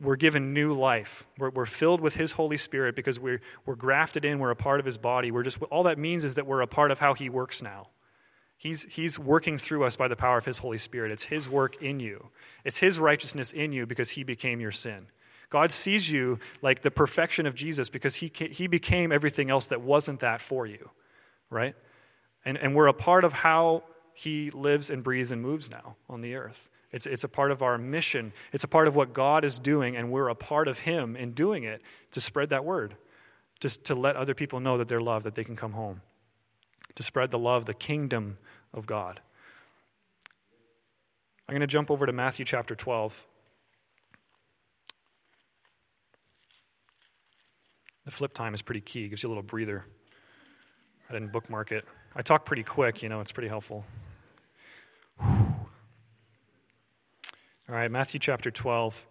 we're 0.00 0.16
given 0.16 0.52
new 0.52 0.72
life. 0.72 1.26
We're, 1.38 1.50
we're, 1.50 1.66
filled 1.66 2.00
with 2.00 2.16
His 2.16 2.32
Holy 2.32 2.56
Spirit 2.56 2.96
because 2.96 3.20
we're, 3.20 3.40
we're 3.66 3.76
grafted 3.76 4.24
in. 4.24 4.38
We're 4.38 4.50
a 4.50 4.56
part 4.56 4.80
of 4.80 4.86
His 4.86 4.96
body. 4.96 5.30
We're 5.30 5.42
just, 5.42 5.62
all 5.64 5.84
that 5.84 5.98
means 5.98 6.24
is 6.24 6.34
that 6.36 6.46
we're 6.46 6.60
a 6.60 6.66
part 6.66 6.90
of 6.90 6.98
how 6.98 7.14
He 7.14 7.28
works 7.28 7.62
now. 7.62 7.88
He's, 8.56 8.84
he's 8.84 9.18
working 9.18 9.58
through 9.58 9.84
us 9.84 9.96
by 9.96 10.08
the 10.08 10.16
power 10.16 10.38
of 10.38 10.44
His 10.44 10.58
Holy 10.58 10.78
Spirit. 10.78 11.12
It's 11.12 11.24
His 11.24 11.48
work 11.48 11.82
in 11.82 12.00
you, 12.00 12.28
it's 12.64 12.78
His 12.78 12.98
righteousness 12.98 13.52
in 13.52 13.72
you 13.72 13.86
because 13.86 14.10
He 14.10 14.24
became 14.24 14.60
your 14.60 14.72
sin. 14.72 15.06
God 15.52 15.70
sees 15.70 16.10
you 16.10 16.38
like 16.62 16.80
the 16.80 16.90
perfection 16.90 17.44
of 17.46 17.54
Jesus 17.54 17.90
because 17.90 18.14
He, 18.14 18.32
he 18.34 18.66
became 18.66 19.12
everything 19.12 19.50
else 19.50 19.66
that 19.66 19.82
wasn't 19.82 20.20
that 20.20 20.40
for 20.40 20.66
you, 20.66 20.88
right? 21.50 21.76
And, 22.46 22.56
and 22.56 22.74
we're 22.74 22.86
a 22.86 22.94
part 22.94 23.22
of 23.22 23.34
how 23.34 23.84
He 24.14 24.50
lives 24.50 24.88
and 24.88 25.04
breathes 25.04 25.30
and 25.30 25.42
moves 25.42 25.70
now 25.70 25.96
on 26.08 26.22
the 26.22 26.36
earth. 26.36 26.70
It's, 26.90 27.06
it's 27.06 27.22
a 27.22 27.28
part 27.28 27.50
of 27.50 27.60
our 27.60 27.76
mission. 27.76 28.32
It's 28.54 28.64
a 28.64 28.68
part 28.68 28.88
of 28.88 28.96
what 28.96 29.12
God 29.12 29.44
is 29.44 29.58
doing, 29.58 29.94
and 29.94 30.10
we're 30.10 30.28
a 30.28 30.34
part 30.34 30.68
of 30.68 30.78
Him 30.78 31.16
in 31.16 31.32
doing 31.32 31.64
it 31.64 31.82
to 32.12 32.20
spread 32.22 32.48
that 32.48 32.64
word, 32.64 32.96
just 33.60 33.84
to 33.84 33.94
let 33.94 34.16
other 34.16 34.34
people 34.34 34.58
know 34.58 34.78
that 34.78 34.88
they're 34.88 35.02
loved, 35.02 35.26
that 35.26 35.34
they 35.34 35.44
can 35.44 35.54
come 35.54 35.72
home, 35.72 36.00
to 36.94 37.02
spread 37.02 37.30
the 37.30 37.38
love, 37.38 37.66
the 37.66 37.74
kingdom 37.74 38.38
of 38.72 38.86
God. 38.86 39.20
I'm 41.46 41.52
going 41.52 41.60
to 41.60 41.66
jump 41.66 41.90
over 41.90 42.06
to 42.06 42.12
Matthew 42.12 42.46
chapter 42.46 42.74
12. 42.74 43.26
The 48.04 48.10
flip 48.10 48.34
time 48.34 48.54
is 48.54 48.62
pretty 48.62 48.80
key, 48.80 49.04
it 49.04 49.10
gives 49.10 49.22
you 49.22 49.28
a 49.28 49.30
little 49.30 49.42
breather. 49.42 49.84
I 51.08 51.12
didn't 51.12 51.32
bookmark 51.32 51.72
it. 51.72 51.84
I 52.16 52.22
talk 52.22 52.44
pretty 52.44 52.62
quick, 52.62 53.02
you 53.02 53.08
know, 53.08 53.20
it's 53.20 53.32
pretty 53.32 53.48
helpful. 53.48 53.84
All 55.20 55.56
right, 57.68 57.90
Matthew 57.90 58.18
chapter 58.18 58.50
12, 58.50 59.06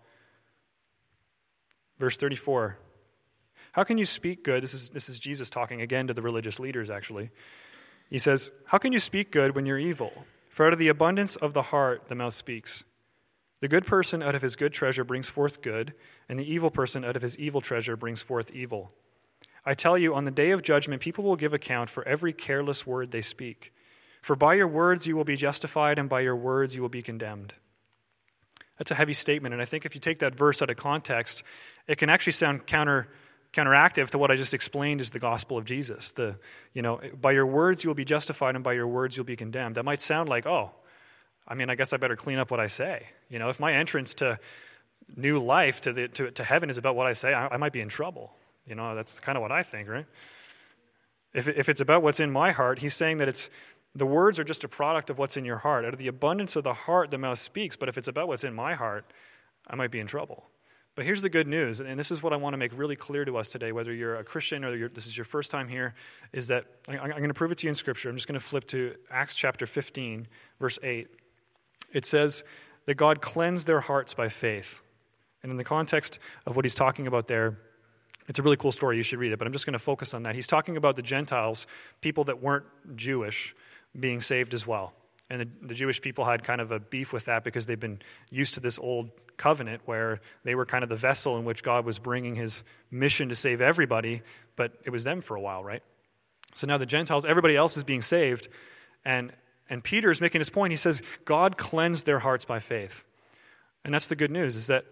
verse 1.99 2.17
34. 2.17 2.77
How 3.71 3.83
can 3.83 3.97
you 3.97 4.05
speak 4.05 4.43
good? 4.43 4.61
This 4.61 4.73
is, 4.73 4.89
this 4.89 5.07
is 5.07 5.19
Jesus 5.19 5.49
talking 5.49 5.81
again 5.81 6.07
to 6.07 6.13
the 6.13 6.21
religious 6.21 6.59
leaders, 6.59 6.89
actually. 6.89 7.31
He 8.09 8.17
says, 8.17 8.51
How 8.65 8.77
can 8.77 8.91
you 8.91 8.99
speak 8.99 9.31
good 9.31 9.55
when 9.55 9.65
you're 9.65 9.79
evil? 9.79 10.11
For 10.49 10.67
out 10.67 10.73
of 10.73 10.79
the 10.79 10.89
abundance 10.89 11.37
of 11.37 11.53
the 11.53 11.61
heart, 11.61 12.09
the 12.09 12.15
mouth 12.15 12.33
speaks. 12.33 12.83
The 13.61 13.67
good 13.67 13.85
person 13.85 14.21
out 14.21 14.35
of 14.35 14.41
his 14.41 14.55
good 14.55 14.73
treasure 14.73 15.03
brings 15.03 15.29
forth 15.29 15.61
good, 15.61 15.93
and 16.27 16.37
the 16.37 16.51
evil 16.51 16.71
person 16.71 17.05
out 17.05 17.15
of 17.15 17.21
his 17.21 17.37
evil 17.37 17.61
treasure 17.61 17.95
brings 17.95 18.21
forth 18.21 18.51
evil. 18.51 18.91
I 19.63 19.75
tell 19.75 19.97
you, 19.97 20.15
on 20.15 20.25
the 20.25 20.31
day 20.31 20.49
of 20.49 20.63
judgment, 20.63 21.01
people 21.01 21.23
will 21.23 21.35
give 21.35 21.53
account 21.53 21.89
for 21.89 22.05
every 22.07 22.33
careless 22.33 22.87
word 22.87 23.11
they 23.11 23.21
speak. 23.21 23.71
For 24.21 24.35
by 24.35 24.55
your 24.55 24.67
words 24.67 25.05
you 25.05 25.15
will 25.15 25.23
be 25.23 25.35
justified, 25.35 25.99
and 25.99 26.09
by 26.09 26.21
your 26.21 26.35
words 26.35 26.75
you 26.75 26.81
will 26.81 26.89
be 26.89 27.03
condemned. 27.03 27.53
That's 28.79 28.89
a 28.89 28.95
heavy 28.95 29.13
statement. 29.13 29.53
And 29.53 29.61
I 29.61 29.65
think 29.65 29.85
if 29.85 29.93
you 29.93 30.01
take 30.01 30.19
that 30.19 30.33
verse 30.33 30.63
out 30.63 30.71
of 30.71 30.77
context, 30.77 31.43
it 31.87 31.99
can 31.99 32.09
actually 32.09 32.33
sound 32.33 32.65
counter, 32.65 33.09
counteractive 33.53 34.09
to 34.09 34.17
what 34.17 34.31
I 34.31 34.35
just 34.35 34.55
explained 34.55 35.01
is 35.01 35.11
the 35.11 35.19
gospel 35.19 35.55
of 35.55 35.65
Jesus. 35.65 36.13
The, 36.13 36.35
you 36.73 36.81
know, 36.81 36.99
by 37.19 37.31
your 37.31 37.45
words 37.45 37.83
you 37.83 37.91
will 37.91 37.95
be 37.95 38.05
justified, 38.05 38.55
and 38.55 38.63
by 38.63 38.73
your 38.73 38.87
words 38.87 39.15
you'll 39.15 39.23
be 39.23 39.35
condemned. 39.35 39.75
That 39.75 39.85
might 39.85 40.01
sound 40.01 40.29
like, 40.29 40.47
oh, 40.47 40.71
I 41.47 41.55
mean, 41.55 41.69
I 41.69 41.75
guess 41.75 41.93
I 41.93 41.97
better 41.97 42.15
clean 42.15 42.39
up 42.39 42.51
what 42.51 42.59
I 42.59 42.67
say. 42.67 43.07
You 43.29 43.39
know, 43.39 43.49
if 43.49 43.59
my 43.59 43.73
entrance 43.73 44.13
to 44.15 44.39
new 45.15 45.39
life, 45.39 45.81
to, 45.81 45.93
the, 45.93 46.07
to, 46.09 46.31
to 46.31 46.43
heaven, 46.43 46.69
is 46.69 46.77
about 46.77 46.95
what 46.95 47.07
I 47.07 47.13
say, 47.13 47.33
I, 47.33 47.47
I 47.47 47.57
might 47.57 47.73
be 47.73 47.81
in 47.81 47.89
trouble. 47.89 48.31
You 48.65 48.75
know, 48.75 48.95
that's 48.95 49.19
kind 49.19 49.37
of 49.37 49.41
what 49.41 49.51
I 49.51 49.63
think, 49.63 49.89
right? 49.89 50.05
If, 51.33 51.47
if 51.47 51.69
it's 51.69 51.81
about 51.81 52.03
what's 52.03 52.19
in 52.19 52.31
my 52.31 52.51
heart, 52.51 52.79
he's 52.79 52.93
saying 52.93 53.17
that 53.17 53.27
it's 53.27 53.49
the 53.95 54.05
words 54.05 54.39
are 54.39 54.43
just 54.43 54.63
a 54.63 54.69
product 54.69 55.09
of 55.09 55.17
what's 55.17 55.35
in 55.35 55.43
your 55.43 55.57
heart. 55.57 55.83
Out 55.85 55.93
of 55.93 55.99
the 55.99 56.07
abundance 56.07 56.55
of 56.55 56.63
the 56.63 56.73
heart, 56.73 57.11
the 57.11 57.17
mouth 57.17 57.39
speaks. 57.39 57.75
But 57.75 57.89
if 57.89 57.97
it's 57.97 58.07
about 58.07 58.27
what's 58.27 58.43
in 58.43 58.53
my 58.53 58.73
heart, 58.73 59.05
I 59.67 59.75
might 59.75 59.91
be 59.91 59.99
in 59.99 60.07
trouble. 60.07 60.45
But 60.95 61.05
here's 61.05 61.21
the 61.21 61.29
good 61.29 61.47
news, 61.47 61.79
and 61.79 61.97
this 61.97 62.11
is 62.11 62.21
what 62.21 62.33
I 62.33 62.35
want 62.35 62.53
to 62.53 62.57
make 62.57 62.77
really 62.77 62.97
clear 62.97 63.23
to 63.23 63.37
us 63.37 63.47
today, 63.47 63.71
whether 63.71 63.93
you're 63.93 64.17
a 64.17 64.25
Christian 64.25 64.65
or 64.65 64.89
this 64.89 65.07
is 65.07 65.17
your 65.17 65.23
first 65.23 65.49
time 65.49 65.69
here, 65.69 65.93
is 66.33 66.47
that 66.47 66.65
I'm 66.89 67.09
going 67.09 67.29
to 67.29 67.33
prove 67.33 67.51
it 67.51 67.59
to 67.59 67.67
you 67.67 67.69
in 67.69 67.75
Scripture. 67.75 68.09
I'm 68.09 68.17
just 68.17 68.27
going 68.27 68.39
to 68.39 68.45
flip 68.45 68.67
to 68.67 68.95
Acts 69.09 69.35
chapter 69.35 69.65
15, 69.65 70.27
verse 70.59 70.79
8. 70.83 71.07
It 71.93 72.05
says 72.05 72.43
that 72.85 72.95
God 72.95 73.21
cleansed 73.21 73.67
their 73.67 73.81
hearts 73.81 74.13
by 74.13 74.29
faith. 74.29 74.81
And 75.43 75.51
in 75.51 75.57
the 75.57 75.63
context 75.63 76.19
of 76.45 76.55
what 76.55 76.65
he's 76.65 76.75
talking 76.75 77.07
about 77.07 77.27
there, 77.27 77.57
it's 78.27 78.39
a 78.39 78.43
really 78.43 78.57
cool 78.57 78.71
story. 78.71 78.97
You 78.97 79.03
should 79.03 79.19
read 79.19 79.31
it, 79.31 79.39
but 79.39 79.47
I'm 79.47 79.53
just 79.53 79.65
going 79.65 79.73
to 79.73 79.79
focus 79.79 80.13
on 80.13 80.23
that. 80.23 80.35
He's 80.35 80.47
talking 80.47 80.77
about 80.77 80.95
the 80.95 81.01
Gentiles, 81.01 81.67
people 82.01 82.23
that 82.25 82.41
weren't 82.41 82.65
Jewish, 82.95 83.55
being 83.99 84.21
saved 84.21 84.53
as 84.53 84.65
well. 84.65 84.93
And 85.29 85.41
the, 85.41 85.67
the, 85.67 85.73
Jewish 85.73 86.01
people 86.01 86.25
had 86.25 86.43
kind 86.43 86.61
of 86.61 86.71
a 86.71 86.79
beef 86.79 87.13
with 87.13 87.25
that 87.25 87.43
because 87.43 87.65
they've 87.65 87.79
been 87.79 88.01
used 88.29 88.53
to 88.55 88.59
this 88.59 88.77
old 88.79 89.11
covenant 89.37 89.81
where 89.85 90.19
they 90.43 90.55
were 90.55 90.65
kind 90.65 90.83
of 90.83 90.89
the 90.89 90.95
vessel 90.95 91.37
in 91.37 91.45
which 91.45 91.63
God 91.63 91.85
was 91.85 91.99
bringing 91.99 92.35
his 92.35 92.63
mission 92.89 93.29
to 93.29 93.35
save 93.35 93.61
everybody, 93.61 94.21
but 94.55 94.73
it 94.83 94.89
was 94.89 95.03
them 95.03 95.21
for 95.21 95.35
a 95.35 95.41
while, 95.41 95.63
right? 95.63 95.81
So 96.53 96.67
now 96.67 96.77
the 96.77 96.85
Gentiles, 96.85 97.25
everybody 97.25 97.55
else 97.55 97.77
is 97.77 97.83
being 97.83 98.01
saved. 98.01 98.49
And, 99.05 99.31
and 99.71 99.81
Peter 99.81 100.11
is 100.11 100.19
making 100.19 100.41
his 100.41 100.49
point. 100.49 100.71
He 100.71 100.77
says, 100.77 101.01
God 101.23 101.57
cleansed 101.57 102.05
their 102.05 102.19
hearts 102.19 102.43
by 102.43 102.59
faith. 102.59 103.05
And 103.85 103.93
that's 103.93 104.07
the 104.07 104.17
good 104.17 104.29
news, 104.29 104.57
is 104.57 104.67
that 104.67 104.85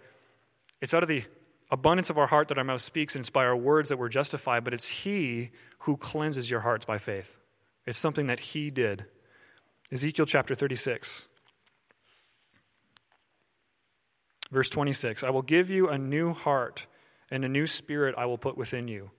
It's 0.81 0.93
out 0.93 1.03
of 1.03 1.09
the 1.09 1.25
abundance 1.69 2.09
of 2.09 2.17
our 2.17 2.27
heart 2.27 2.47
that 2.47 2.57
our 2.57 2.63
mouth 2.63 2.81
speaks, 2.81 3.13
and 3.13 3.21
it's 3.21 3.29
by 3.29 3.45
our 3.45 3.57
words 3.57 3.89
that 3.89 3.97
we're 3.99 4.07
justified, 4.07 4.63
but 4.63 4.73
it's 4.73 4.87
He 4.87 5.51
who 5.79 5.97
cleanses 5.97 6.49
your 6.49 6.61
hearts 6.61 6.85
by 6.85 6.97
faith. 6.97 7.37
It's 7.85 7.99
something 7.99 8.27
that 8.27 8.39
He 8.39 8.69
did. 8.69 9.05
Ezekiel 9.91 10.25
chapter 10.25 10.55
36. 10.55 11.27
Verse 14.49 14.69
26 14.69 15.23
I 15.25 15.29
will 15.29 15.41
give 15.41 15.69
you 15.69 15.89
a 15.89 15.97
new 15.97 16.33
heart, 16.33 16.87
and 17.29 17.43
a 17.43 17.49
new 17.49 17.67
spirit 17.67 18.15
I 18.17 18.25
will 18.27 18.37
put 18.37 18.57
within 18.57 18.87
you. 18.87 19.11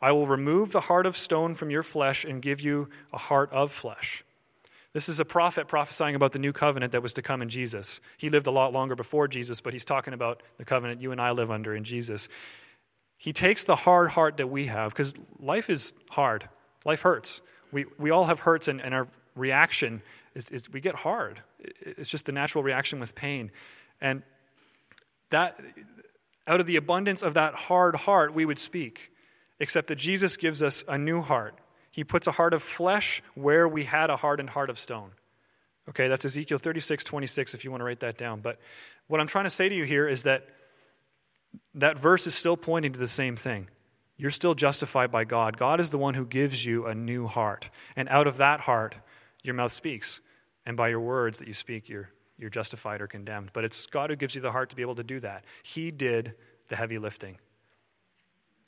I 0.00 0.12
will 0.12 0.26
remove 0.26 0.72
the 0.72 0.80
heart 0.80 1.04
of 1.04 1.18
stone 1.18 1.54
from 1.54 1.68
your 1.68 1.82
flesh 1.82 2.24
and 2.24 2.40
give 2.40 2.62
you 2.62 2.88
a 3.12 3.18
heart 3.18 3.52
of 3.52 3.70
flesh. 3.70 4.24
This 4.96 5.10
is 5.10 5.20
a 5.20 5.26
prophet 5.26 5.68
prophesying 5.68 6.14
about 6.14 6.32
the 6.32 6.38
new 6.38 6.54
covenant 6.54 6.92
that 6.92 7.02
was 7.02 7.12
to 7.12 7.20
come 7.20 7.42
in 7.42 7.50
Jesus. 7.50 8.00
He 8.16 8.30
lived 8.30 8.46
a 8.46 8.50
lot 8.50 8.72
longer 8.72 8.94
before 8.94 9.28
Jesus, 9.28 9.60
but 9.60 9.74
he's 9.74 9.84
talking 9.84 10.14
about 10.14 10.42
the 10.56 10.64
covenant 10.64 11.02
you 11.02 11.12
and 11.12 11.20
I 11.20 11.32
live 11.32 11.50
under 11.50 11.76
in 11.76 11.84
Jesus. 11.84 12.30
He 13.18 13.30
takes 13.30 13.64
the 13.64 13.76
hard 13.76 14.08
heart 14.08 14.38
that 14.38 14.46
we 14.46 14.68
have, 14.68 14.92
because 14.92 15.12
life 15.38 15.68
is 15.68 15.92
hard, 16.08 16.48
life 16.86 17.02
hurts. 17.02 17.42
We, 17.72 17.84
we 17.98 18.08
all 18.08 18.24
have 18.24 18.40
hurts, 18.40 18.68
and, 18.68 18.80
and 18.80 18.94
our 18.94 19.06
reaction 19.34 20.00
is, 20.34 20.48
is 20.48 20.72
we 20.72 20.80
get 20.80 20.94
hard. 20.94 21.42
It's 21.58 22.08
just 22.08 22.24
the 22.24 22.32
natural 22.32 22.64
reaction 22.64 22.98
with 22.98 23.14
pain. 23.14 23.50
And 24.00 24.22
that, 25.28 25.60
out 26.46 26.60
of 26.60 26.66
the 26.66 26.76
abundance 26.76 27.22
of 27.22 27.34
that 27.34 27.54
hard 27.54 27.96
heart, 27.96 28.32
we 28.32 28.46
would 28.46 28.58
speak, 28.58 29.12
except 29.60 29.88
that 29.88 29.96
Jesus 29.96 30.38
gives 30.38 30.62
us 30.62 30.86
a 30.88 30.96
new 30.96 31.20
heart. 31.20 31.54
He 31.96 32.04
puts 32.04 32.26
a 32.26 32.32
heart 32.32 32.52
of 32.52 32.62
flesh 32.62 33.22
where 33.34 33.66
we 33.66 33.84
had 33.84 34.10
a 34.10 34.18
hardened 34.18 34.50
heart 34.50 34.68
of 34.68 34.78
stone. 34.78 35.12
Okay, 35.88 36.08
that's 36.08 36.26
Ezekiel 36.26 36.58
36, 36.58 37.02
26, 37.04 37.54
if 37.54 37.64
you 37.64 37.70
want 37.70 37.80
to 37.80 37.86
write 37.86 38.00
that 38.00 38.18
down. 38.18 38.40
But 38.40 38.58
what 39.06 39.18
I'm 39.18 39.26
trying 39.26 39.44
to 39.44 39.50
say 39.50 39.70
to 39.70 39.74
you 39.74 39.84
here 39.84 40.06
is 40.06 40.24
that 40.24 40.46
that 41.72 41.98
verse 41.98 42.26
is 42.26 42.34
still 42.34 42.54
pointing 42.54 42.92
to 42.92 42.98
the 42.98 43.08
same 43.08 43.34
thing. 43.34 43.68
You're 44.18 44.30
still 44.30 44.54
justified 44.54 45.10
by 45.10 45.24
God. 45.24 45.56
God 45.56 45.80
is 45.80 45.88
the 45.88 45.96
one 45.96 46.12
who 46.12 46.26
gives 46.26 46.66
you 46.66 46.84
a 46.84 46.94
new 46.94 47.26
heart. 47.26 47.70
And 47.96 48.10
out 48.10 48.26
of 48.26 48.36
that 48.36 48.60
heart, 48.60 48.94
your 49.42 49.54
mouth 49.54 49.72
speaks. 49.72 50.20
And 50.66 50.76
by 50.76 50.88
your 50.88 51.00
words 51.00 51.38
that 51.38 51.48
you 51.48 51.54
speak, 51.54 51.88
you're, 51.88 52.10
you're 52.36 52.50
justified 52.50 53.00
or 53.00 53.06
condemned. 53.06 53.54
But 53.54 53.64
it's 53.64 53.86
God 53.86 54.10
who 54.10 54.16
gives 54.16 54.34
you 54.34 54.42
the 54.42 54.52
heart 54.52 54.68
to 54.68 54.76
be 54.76 54.82
able 54.82 54.96
to 54.96 55.02
do 55.02 55.18
that. 55.20 55.46
He 55.62 55.90
did 55.90 56.34
the 56.68 56.76
heavy 56.76 56.98
lifting, 56.98 57.38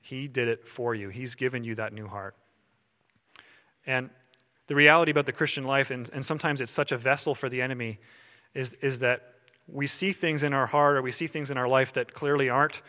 He 0.00 0.28
did 0.28 0.48
it 0.48 0.66
for 0.66 0.94
you. 0.94 1.10
He's 1.10 1.34
given 1.34 1.62
you 1.62 1.74
that 1.74 1.92
new 1.92 2.06
heart. 2.06 2.34
And 3.88 4.10
the 4.66 4.74
reality 4.74 5.10
about 5.10 5.24
the 5.24 5.32
Christian 5.32 5.64
life, 5.64 5.90
and, 5.90 6.08
and 6.12 6.24
sometimes 6.24 6.60
it's 6.60 6.70
such 6.70 6.92
a 6.92 6.98
vessel 6.98 7.34
for 7.34 7.48
the 7.48 7.62
enemy, 7.62 7.98
is, 8.54 8.74
is 8.74 9.00
that 9.00 9.32
we 9.66 9.86
see 9.86 10.12
things 10.12 10.44
in 10.44 10.52
our 10.52 10.66
heart 10.66 10.96
or 10.96 11.02
we 11.02 11.10
see 11.10 11.26
things 11.26 11.50
in 11.50 11.56
our 11.56 11.66
life 11.66 11.94
that 11.94 12.12
clearly 12.12 12.50
aren't 12.50 12.82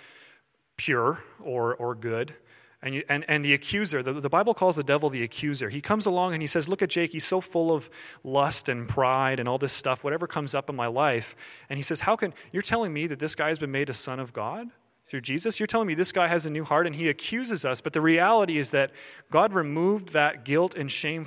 pure 0.75 1.23
or, 1.41 1.73
or 1.75 1.95
good. 1.95 2.35
And, 2.81 2.95
you, 2.95 3.03
and, 3.07 3.25
and 3.29 3.43
the 3.43 3.53
accuser, 3.53 4.03
the, 4.03 4.13
the 4.13 4.29
Bible 4.29 4.53
calls 4.53 4.75
the 4.75 4.83
devil 4.83 5.09
the 5.09 5.23
accuser. 5.23 5.69
He 5.69 5.79
comes 5.79 6.05
along 6.05 6.33
and 6.33 6.43
he 6.43 6.47
says, 6.47 6.67
Look 6.67 6.81
at 6.81 6.89
Jake, 6.89 7.13
he's 7.13 7.25
so 7.25 7.39
full 7.39 7.71
of 7.71 7.89
lust 8.23 8.67
and 8.67 8.87
pride 8.87 9.39
and 9.39 9.47
all 9.47 9.57
this 9.57 9.73
stuff, 9.73 10.03
whatever 10.03 10.27
comes 10.27 10.53
up 10.53 10.69
in 10.69 10.75
my 10.75 10.87
life. 10.87 11.35
And 11.69 11.77
he 11.77 11.83
says, 11.83 12.01
How 12.01 12.17
can, 12.17 12.33
you're 12.51 12.61
telling 12.61 12.91
me 12.91 13.07
that 13.07 13.19
this 13.19 13.35
guy 13.35 13.49
has 13.49 13.59
been 13.59 13.71
made 13.71 13.89
a 13.89 13.93
son 13.93 14.19
of 14.19 14.33
God? 14.33 14.69
Through 15.09 15.21
Jesus. 15.21 15.59
You're 15.59 15.67
telling 15.67 15.87
me 15.87 15.95
this 15.95 16.11
guy 16.11 16.27
has 16.27 16.45
a 16.45 16.51
new 16.51 16.63
heart 16.63 16.85
and 16.85 16.95
he 16.95 17.09
accuses 17.09 17.65
us, 17.65 17.81
but 17.81 17.93
the 17.93 18.01
reality 18.01 18.57
is 18.57 18.71
that 18.71 18.91
God 19.31 19.53
removed 19.53 20.09
that 20.09 20.45
guilt 20.45 20.75
and 20.75 20.89
shame 20.91 21.25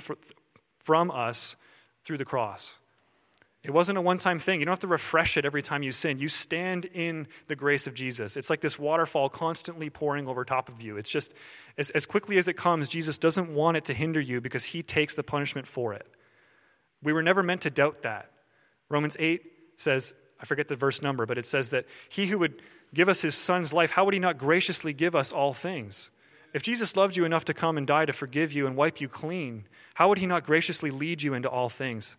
from 0.79 1.11
us 1.11 1.57
through 2.05 2.17
the 2.17 2.25
cross. 2.25 2.71
It 3.61 3.71
wasn't 3.71 3.97
a 3.97 4.01
one 4.01 4.17
time 4.17 4.39
thing. 4.39 4.59
You 4.59 4.65
don't 4.65 4.73
have 4.73 4.79
to 4.79 4.87
refresh 4.87 5.37
it 5.37 5.45
every 5.45 5.61
time 5.61 5.83
you 5.83 5.91
sin. 5.91 6.17
You 6.17 6.27
stand 6.27 6.85
in 6.85 7.27
the 7.47 7.55
grace 7.55 7.87
of 7.87 7.93
Jesus. 7.93 8.35
It's 8.35 8.49
like 8.49 8.61
this 8.61 8.77
waterfall 8.77 9.29
constantly 9.29 9.89
pouring 9.89 10.27
over 10.27 10.43
top 10.43 10.69
of 10.69 10.81
you. 10.81 10.97
It's 10.97 11.09
just, 11.09 11.33
as, 11.77 11.89
as 11.91 12.05
quickly 12.05 12.37
as 12.37 12.47
it 12.47 12.57
comes, 12.57 12.89
Jesus 12.89 13.17
doesn't 13.17 13.53
want 13.53 13.77
it 13.77 13.85
to 13.85 13.93
hinder 13.93 14.19
you 14.19 14.41
because 14.41 14.65
he 14.65 14.81
takes 14.81 15.15
the 15.15 15.23
punishment 15.23 15.67
for 15.67 15.93
it. 15.93 16.05
We 17.01 17.13
were 17.13 17.23
never 17.23 17.43
meant 17.43 17.61
to 17.61 17.69
doubt 17.69 18.03
that. 18.03 18.31
Romans 18.89 19.15
8 19.19 19.41
says, 19.77 20.13
I 20.43 20.45
forget 20.45 20.67
the 20.67 20.75
verse 20.75 21.01
number, 21.01 21.25
but 21.25 21.37
it 21.37 21.45
says 21.45 21.69
that 21.69 21.85
he 22.09 22.25
who 22.27 22.37
would 22.39 22.61
give 22.93 23.07
us 23.07 23.21
his 23.21 23.33
son's 23.33 23.71
life, 23.71 23.91
how 23.91 24.03
would 24.03 24.13
he 24.13 24.19
not 24.19 24.37
graciously 24.37 24.91
give 24.91 25.15
us 25.15 25.31
all 25.31 25.53
things? 25.53 26.09
If 26.53 26.61
Jesus 26.61 26.97
loved 26.97 27.15
you 27.15 27.23
enough 27.23 27.45
to 27.45 27.53
come 27.53 27.77
and 27.77 27.87
die 27.87 28.03
to 28.03 28.11
forgive 28.11 28.51
you 28.51 28.67
and 28.67 28.75
wipe 28.75 28.99
you 28.99 29.07
clean, 29.07 29.63
how 29.93 30.09
would 30.09 30.17
he 30.17 30.25
not 30.25 30.45
graciously 30.45 30.91
lead 30.91 31.23
you 31.23 31.33
into 31.33 31.49
all 31.49 31.69
things? 31.69 32.17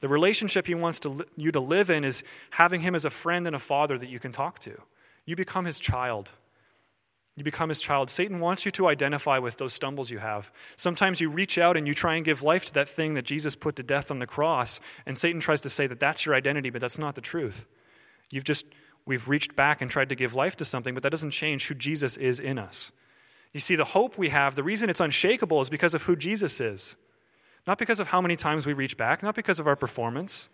The 0.00 0.08
relationship 0.08 0.66
he 0.66 0.74
wants 0.74 0.98
to, 1.00 1.24
you 1.36 1.52
to 1.52 1.60
live 1.60 1.90
in 1.90 2.02
is 2.02 2.24
having 2.50 2.80
him 2.80 2.96
as 2.96 3.04
a 3.04 3.10
friend 3.10 3.46
and 3.46 3.54
a 3.54 3.60
father 3.60 3.96
that 3.96 4.08
you 4.08 4.18
can 4.18 4.32
talk 4.32 4.58
to. 4.60 4.76
You 5.24 5.36
become 5.36 5.64
his 5.64 5.78
child. 5.78 6.32
You 7.40 7.44
become 7.44 7.70
his 7.70 7.80
child. 7.80 8.10
Satan 8.10 8.38
wants 8.38 8.66
you 8.66 8.70
to 8.72 8.86
identify 8.86 9.38
with 9.38 9.56
those 9.56 9.72
stumbles 9.72 10.10
you 10.10 10.18
have. 10.18 10.52
Sometimes 10.76 11.22
you 11.22 11.30
reach 11.30 11.56
out 11.56 11.74
and 11.74 11.86
you 11.86 11.94
try 11.94 12.16
and 12.16 12.22
give 12.22 12.42
life 12.42 12.66
to 12.66 12.74
that 12.74 12.86
thing 12.86 13.14
that 13.14 13.24
Jesus 13.24 13.56
put 13.56 13.76
to 13.76 13.82
death 13.82 14.10
on 14.10 14.18
the 14.18 14.26
cross, 14.26 14.78
and 15.06 15.16
Satan 15.16 15.40
tries 15.40 15.62
to 15.62 15.70
say 15.70 15.86
that 15.86 15.98
that's 15.98 16.26
your 16.26 16.34
identity, 16.34 16.68
but 16.68 16.82
that's 16.82 16.98
not 16.98 17.14
the 17.14 17.22
truth. 17.22 17.64
You've 18.30 18.44
just, 18.44 18.66
we've 19.06 19.26
reached 19.26 19.56
back 19.56 19.80
and 19.80 19.90
tried 19.90 20.10
to 20.10 20.14
give 20.14 20.34
life 20.34 20.54
to 20.56 20.66
something, 20.66 20.92
but 20.92 21.02
that 21.02 21.08
doesn't 21.08 21.30
change 21.30 21.66
who 21.66 21.74
Jesus 21.74 22.18
is 22.18 22.40
in 22.40 22.58
us. 22.58 22.92
You 23.54 23.60
see, 23.60 23.74
the 23.74 23.86
hope 23.86 24.18
we 24.18 24.28
have, 24.28 24.54
the 24.54 24.62
reason 24.62 24.90
it's 24.90 25.00
unshakable 25.00 25.62
is 25.62 25.70
because 25.70 25.94
of 25.94 26.02
who 26.02 26.16
Jesus 26.16 26.60
is. 26.60 26.94
Not 27.66 27.78
because 27.78 28.00
of 28.00 28.08
how 28.08 28.20
many 28.20 28.36
times 28.36 28.66
we 28.66 28.74
reach 28.74 28.98
back, 28.98 29.22
not 29.22 29.34
because 29.34 29.58
of 29.58 29.66
our 29.66 29.76
performance. 29.76 30.50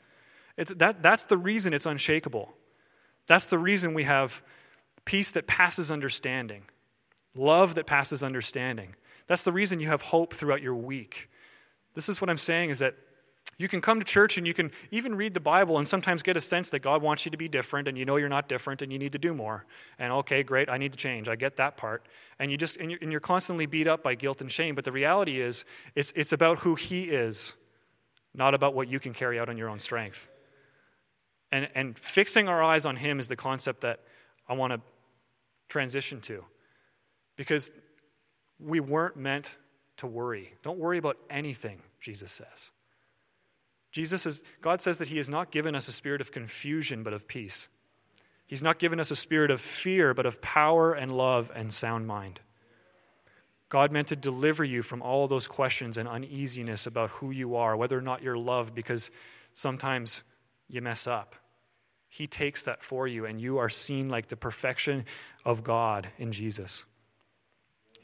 It's, 0.57 0.73
that, 0.75 1.03
that's 1.03 1.25
the 1.25 1.37
reason 1.37 1.75
it's 1.75 1.87
unshakable. 1.87 2.55
That's 3.27 3.47
the 3.47 3.59
reason 3.59 3.93
we 3.93 4.05
have 4.05 4.41
peace 5.05 5.33
that 5.33 5.49
passes 5.49 5.91
understanding, 5.91 6.63
love 7.39 7.75
that 7.77 7.87
passes 7.87 8.23
understanding. 8.23 8.95
That's 9.27 9.43
the 9.43 9.53
reason 9.53 9.81
you 9.81 9.89
have 9.89 10.03
hope 10.03 10.35
throughout 10.35 10.63
your 10.63 10.75
week. 10.75 11.29
This 11.95 12.09
is 12.09 12.21
what 12.21 12.31
I'm 12.31 12.39
saying 12.39 12.71
is 12.71 12.79
that 12.81 12.95
you 13.59 13.69
can 13.69 13.81
come 13.81 13.99
to 13.99 14.05
church 14.05 14.37
and 14.37 14.47
you 14.47 14.53
can 14.53 14.71
even 14.91 15.15
read 15.15 15.33
the 15.33 15.41
Bible 15.41 15.79
and 15.79 15.89
sometimes 15.89 16.23
get 16.23 16.37
a 16.37 16.41
sense 16.41 16.69
that 16.71 16.81
God 16.81 17.01
wants 17.01 17.25
you 17.25 17.31
to 17.31 17.39
be 17.39 17.49
different 17.49 17.89
and 17.89 17.97
you 17.97 18.05
know 18.05 18.17
you're 18.17 18.29
not 18.29 18.49
different 18.49 18.83
and 18.83 18.93
you 18.93 18.99
need 18.99 19.13
to 19.13 19.19
do 19.19 19.33
more. 19.33 19.65
And 19.99 20.13
okay, 20.13 20.43
great, 20.43 20.69
I 20.69 20.77
need 20.77 20.93
to 20.93 20.99
change. 20.99 21.27
I 21.27 21.37
get 21.37 21.57
that 21.57 21.79
part. 21.79 22.07
And 22.39 22.51
you 22.51 22.59
just 22.59 22.77
and 22.77 22.91
you're, 22.91 23.21
constantly 23.21 23.65
beat 23.65 23.89
up 23.89 24.03
by 24.03 24.15
guilt 24.15 24.43
and 24.43 24.53
shame, 24.53 24.75
but 24.75 24.85
the 24.85 24.93
reality 24.93 25.41
is 25.41 25.65
it's 25.95 26.13
it's 26.15 26.33
about 26.33 26.59
who 26.59 26.75
he 26.75 27.05
is, 27.05 27.55
not 28.35 28.53
about 28.53 28.75
what 28.75 28.89
you 28.89 29.01
can 29.01 29.15
carry 29.15 29.41
out 29.41 29.49
on 29.49 29.57
your 29.57 29.71
own 29.71 29.81
strength. 29.81 30.29
And 31.51 31.69
and 31.75 31.99
fixing 31.99 32.49
our 32.49 32.63
eyes 32.63 32.85
on 32.85 32.97
him 32.97 33.19
is 33.19 33.29
the 33.29 33.37
concept 33.37 33.81
that 33.81 34.01
I 34.47 34.53
want 34.53 34.75
to 34.75 34.81
transition 35.69 36.21
to. 36.23 36.45
Because 37.37 37.71
we 38.59 38.81
weren't 38.81 39.17
meant 39.17 39.57
to 39.99 40.07
worry. 40.07 40.53
Don't 40.63 40.79
worry 40.79 40.99
about 40.99 41.17
anything, 41.31 41.81
Jesus 42.01 42.33
says. 42.33 42.71
Jesus 43.93 44.27
is, 44.27 44.43
God 44.61 44.83
says 44.83 44.99
that 44.99 45.09
He 45.09 45.17
has 45.17 45.29
not 45.29 45.51
given 45.51 45.75
us 45.75 45.89
a 45.89 45.93
spirit 45.93 46.21
of 46.21 46.33
confusion, 46.33 47.03
but 47.03 47.13
of 47.13 47.27
peace. 47.27 47.69
He's 48.47 48.63
not 48.63 48.79
given 48.79 49.01
us 49.01 49.11
a 49.11 49.17
spirit 49.17 49.51
of 49.51 49.61
fear, 49.61 50.15
but 50.15 50.27
of 50.27 50.41
power 50.41 50.93
and 50.93 51.17
love 51.17 51.51
and 51.55 51.73
sound 51.73 52.07
mind. 52.07 52.41
God 53.69 53.91
meant 53.91 54.09
to 54.09 54.17
deliver 54.17 54.63
you 54.63 54.83
from 54.83 55.03
all 55.03 55.27
those 55.27 55.49
questions 55.49 55.99
and 55.99 56.09
uneasiness 56.09 56.87
about 56.87 57.11
who 57.11 57.33
you 57.33 57.57
are, 57.57 57.77
whether 57.77 57.99
or 57.99 58.03
not 58.03 58.23
you're 58.23 58.39
loved, 58.39 58.75
because 58.75 59.11
sometimes 59.55 60.23
you 60.69 60.81
mess 60.81 61.07
up. 61.07 61.35
He 62.09 62.27
takes 62.27 62.65
that 62.65 62.85
for 62.85 63.09
you, 63.09 63.27
and 63.27 63.41
you 63.41 63.59
are 63.59 63.69
seen 63.69 64.09
like 64.09 64.29
the 64.29 64.37
perfection 64.37 65.05
of 65.45 65.65
God 65.65 66.09
in 66.19 66.31
Jesus. 66.31 66.85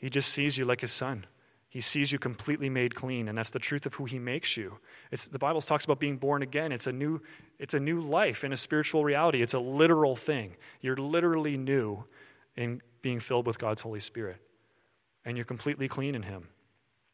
He 0.03 0.11
just 0.11 0.33
sees 0.33 0.59
you 0.59 0.65
like 0.65 0.81
his 0.81 0.91
son. 0.91 1.27
He 1.69 1.81
sees 1.81 2.11
you 2.11 2.19
completely 2.19 2.69
made 2.69 2.95
clean, 2.95 3.29
and 3.29 3.39
that's 3.39 3.53
the 3.53 3.61
truth 3.61 3.87
of 3.87 3.95
who 3.95 4.05
he 4.05 4.19
makes 4.19 4.57
you. 4.57 4.79
It's, 5.13 5.29
the 5.29 5.39
Bible 5.39 5.61
talks 5.61 5.85
about 5.85 6.01
being 6.01 6.17
born 6.19 6.43
again. 6.43 6.73
It's 6.73 6.89
a, 6.89 6.93
new, 6.93 7.23
it's 7.59 7.73
a 7.73 7.81
new 7.81 8.01
life 8.01 8.43
in 8.43 8.53
a 8.53 8.57
spiritual 8.57 9.05
reality. 9.05 9.43
It's 9.43 9.55
a 9.55 9.61
literal 9.61 10.17
thing. 10.17 10.57
You're 10.81 10.97
literally 10.97 11.57
new 11.57 12.05
in 12.57 12.83
being 13.01 13.21
filled 13.21 13.47
with 13.47 13.61
God's 13.61 13.81
Holy 13.81 14.01
Spirit, 14.01 14.37
and 15.25 15.39
you're 15.39 15.47
completely 15.47 15.87
clean 15.87 16.17
in 16.17 16.23
him. 16.23 16.49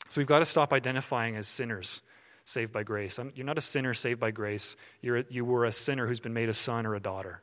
So 0.08 0.20
we've 0.20 0.26
got 0.26 0.38
to 0.38 0.46
stop 0.46 0.72
identifying 0.72 1.36
as 1.36 1.46
sinners 1.46 2.00
saved 2.46 2.72
by 2.72 2.82
grace. 2.82 3.20
you're 3.34 3.44
not 3.44 3.58
a 3.58 3.60
sinner 3.60 3.92
saved 3.92 4.18
by 4.18 4.30
grace. 4.30 4.76
You're, 5.02 5.24
you 5.28 5.44
were 5.44 5.66
a 5.66 5.72
sinner 5.72 6.06
who's 6.06 6.20
been 6.20 6.32
made 6.32 6.48
a 6.48 6.54
son 6.54 6.86
or 6.86 6.94
a 6.94 7.00
daughter. 7.00 7.42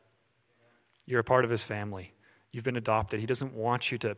You're 1.06 1.20
a 1.20 1.24
part 1.24 1.46
of 1.46 1.52
his 1.52 1.64
family. 1.64 2.12
You've 2.52 2.64
been 2.64 2.78
adopted. 2.78 3.20
He 3.20 3.28
doesn't 3.28 3.54
want 3.54 3.92
you 3.92 4.00
to 4.00 4.18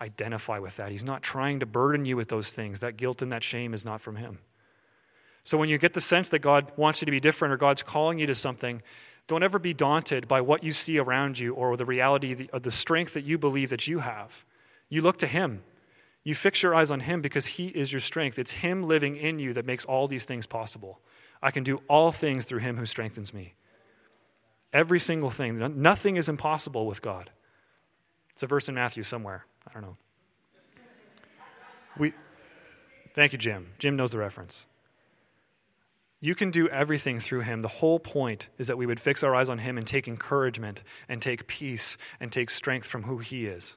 identify 0.00 0.58
with 0.58 0.76
that. 0.76 0.90
He's 0.90 1.04
not 1.04 1.22
trying 1.22 1.60
to 1.60 1.66
burden 1.66 2.04
you 2.04 2.16
with 2.16 2.28
those 2.28 2.52
things. 2.52 2.80
That 2.80 2.96
guilt 2.96 3.22
and 3.22 3.32
that 3.32 3.44
shame 3.44 3.74
is 3.74 3.84
not 3.84 4.00
from 4.00 4.16
Him. 4.16 4.38
So 5.42 5.58
when 5.58 5.68
you 5.68 5.78
get 5.78 5.94
the 5.94 6.00
sense 6.00 6.28
that 6.30 6.40
God 6.40 6.72
wants 6.76 7.00
you 7.00 7.06
to 7.06 7.10
be 7.10 7.20
different 7.20 7.52
or 7.52 7.56
God's 7.56 7.82
calling 7.82 8.18
you 8.18 8.26
to 8.26 8.34
something, 8.34 8.82
don't 9.26 9.42
ever 9.42 9.58
be 9.58 9.74
daunted 9.74 10.26
by 10.26 10.40
what 10.40 10.64
you 10.64 10.72
see 10.72 10.98
around 10.98 11.38
you 11.38 11.54
or 11.54 11.76
the 11.76 11.84
reality 11.84 12.32
of 12.32 12.48
uh, 12.52 12.58
the 12.58 12.70
strength 12.70 13.14
that 13.14 13.24
you 13.24 13.38
believe 13.38 13.70
that 13.70 13.86
you 13.86 14.00
have. 14.00 14.44
You 14.88 15.02
look 15.02 15.18
to 15.18 15.26
Him. 15.26 15.62
You 16.24 16.34
fix 16.34 16.62
your 16.62 16.74
eyes 16.74 16.90
on 16.90 17.00
Him 17.00 17.20
because 17.20 17.46
He 17.46 17.68
is 17.68 17.92
your 17.92 18.00
strength. 18.00 18.38
It's 18.38 18.50
Him 18.50 18.82
living 18.82 19.16
in 19.16 19.38
you 19.38 19.52
that 19.54 19.64
makes 19.64 19.84
all 19.84 20.08
these 20.08 20.24
things 20.24 20.46
possible. 20.46 21.00
I 21.42 21.50
can 21.50 21.64
do 21.64 21.80
all 21.88 22.12
things 22.12 22.44
through 22.44 22.58
Him 22.58 22.76
who 22.76 22.86
strengthens 22.86 23.32
me. 23.32 23.54
Every 24.72 25.00
single 25.00 25.30
thing. 25.30 25.58
Nothing 25.80 26.16
is 26.16 26.28
impossible 26.28 26.86
with 26.86 27.02
God. 27.02 27.30
It's 28.32 28.42
a 28.42 28.46
verse 28.46 28.68
in 28.68 28.74
Matthew 28.74 29.02
somewhere. 29.02 29.46
I 29.68 29.72
don't 29.72 29.82
know. 29.82 29.96
We, 31.98 32.12
thank 33.14 33.32
you, 33.32 33.38
Jim. 33.38 33.72
Jim 33.78 33.96
knows 33.96 34.12
the 34.12 34.18
reference. 34.18 34.66
You 36.20 36.34
can 36.34 36.50
do 36.50 36.68
everything 36.68 37.18
through 37.18 37.40
him. 37.40 37.62
The 37.62 37.68
whole 37.68 37.98
point 37.98 38.48
is 38.58 38.66
that 38.66 38.76
we 38.76 38.86
would 38.86 39.00
fix 39.00 39.22
our 39.22 39.34
eyes 39.34 39.48
on 39.48 39.58
him 39.58 39.78
and 39.78 39.86
take 39.86 40.06
encouragement 40.06 40.82
and 41.08 41.22
take 41.22 41.46
peace 41.46 41.96
and 42.20 42.30
take 42.30 42.50
strength 42.50 42.86
from 42.86 43.04
who 43.04 43.18
he 43.18 43.46
is. 43.46 43.76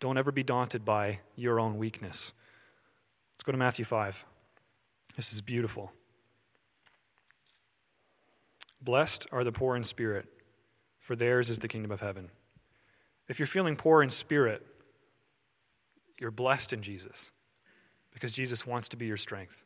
Don't 0.00 0.18
ever 0.18 0.32
be 0.32 0.42
daunted 0.42 0.84
by 0.84 1.20
your 1.36 1.60
own 1.60 1.78
weakness. 1.78 2.32
Let's 3.34 3.44
go 3.44 3.52
to 3.52 3.58
Matthew 3.58 3.84
5. 3.84 4.24
This 5.16 5.32
is 5.32 5.40
beautiful. 5.40 5.92
Blessed 8.80 9.26
are 9.32 9.44
the 9.44 9.52
poor 9.52 9.76
in 9.76 9.84
spirit, 9.84 10.26
for 10.98 11.16
theirs 11.16 11.50
is 11.50 11.58
the 11.60 11.68
kingdom 11.68 11.90
of 11.90 12.00
heaven. 12.00 12.30
If 13.28 13.38
you're 13.38 13.46
feeling 13.46 13.76
poor 13.76 14.02
in 14.02 14.10
spirit, 14.10 14.64
you're 16.18 16.30
blessed 16.30 16.72
in 16.72 16.82
Jesus 16.82 17.30
because 18.12 18.32
Jesus 18.32 18.66
wants 18.66 18.88
to 18.88 18.96
be 18.96 19.06
your 19.06 19.16
strength. 19.16 19.64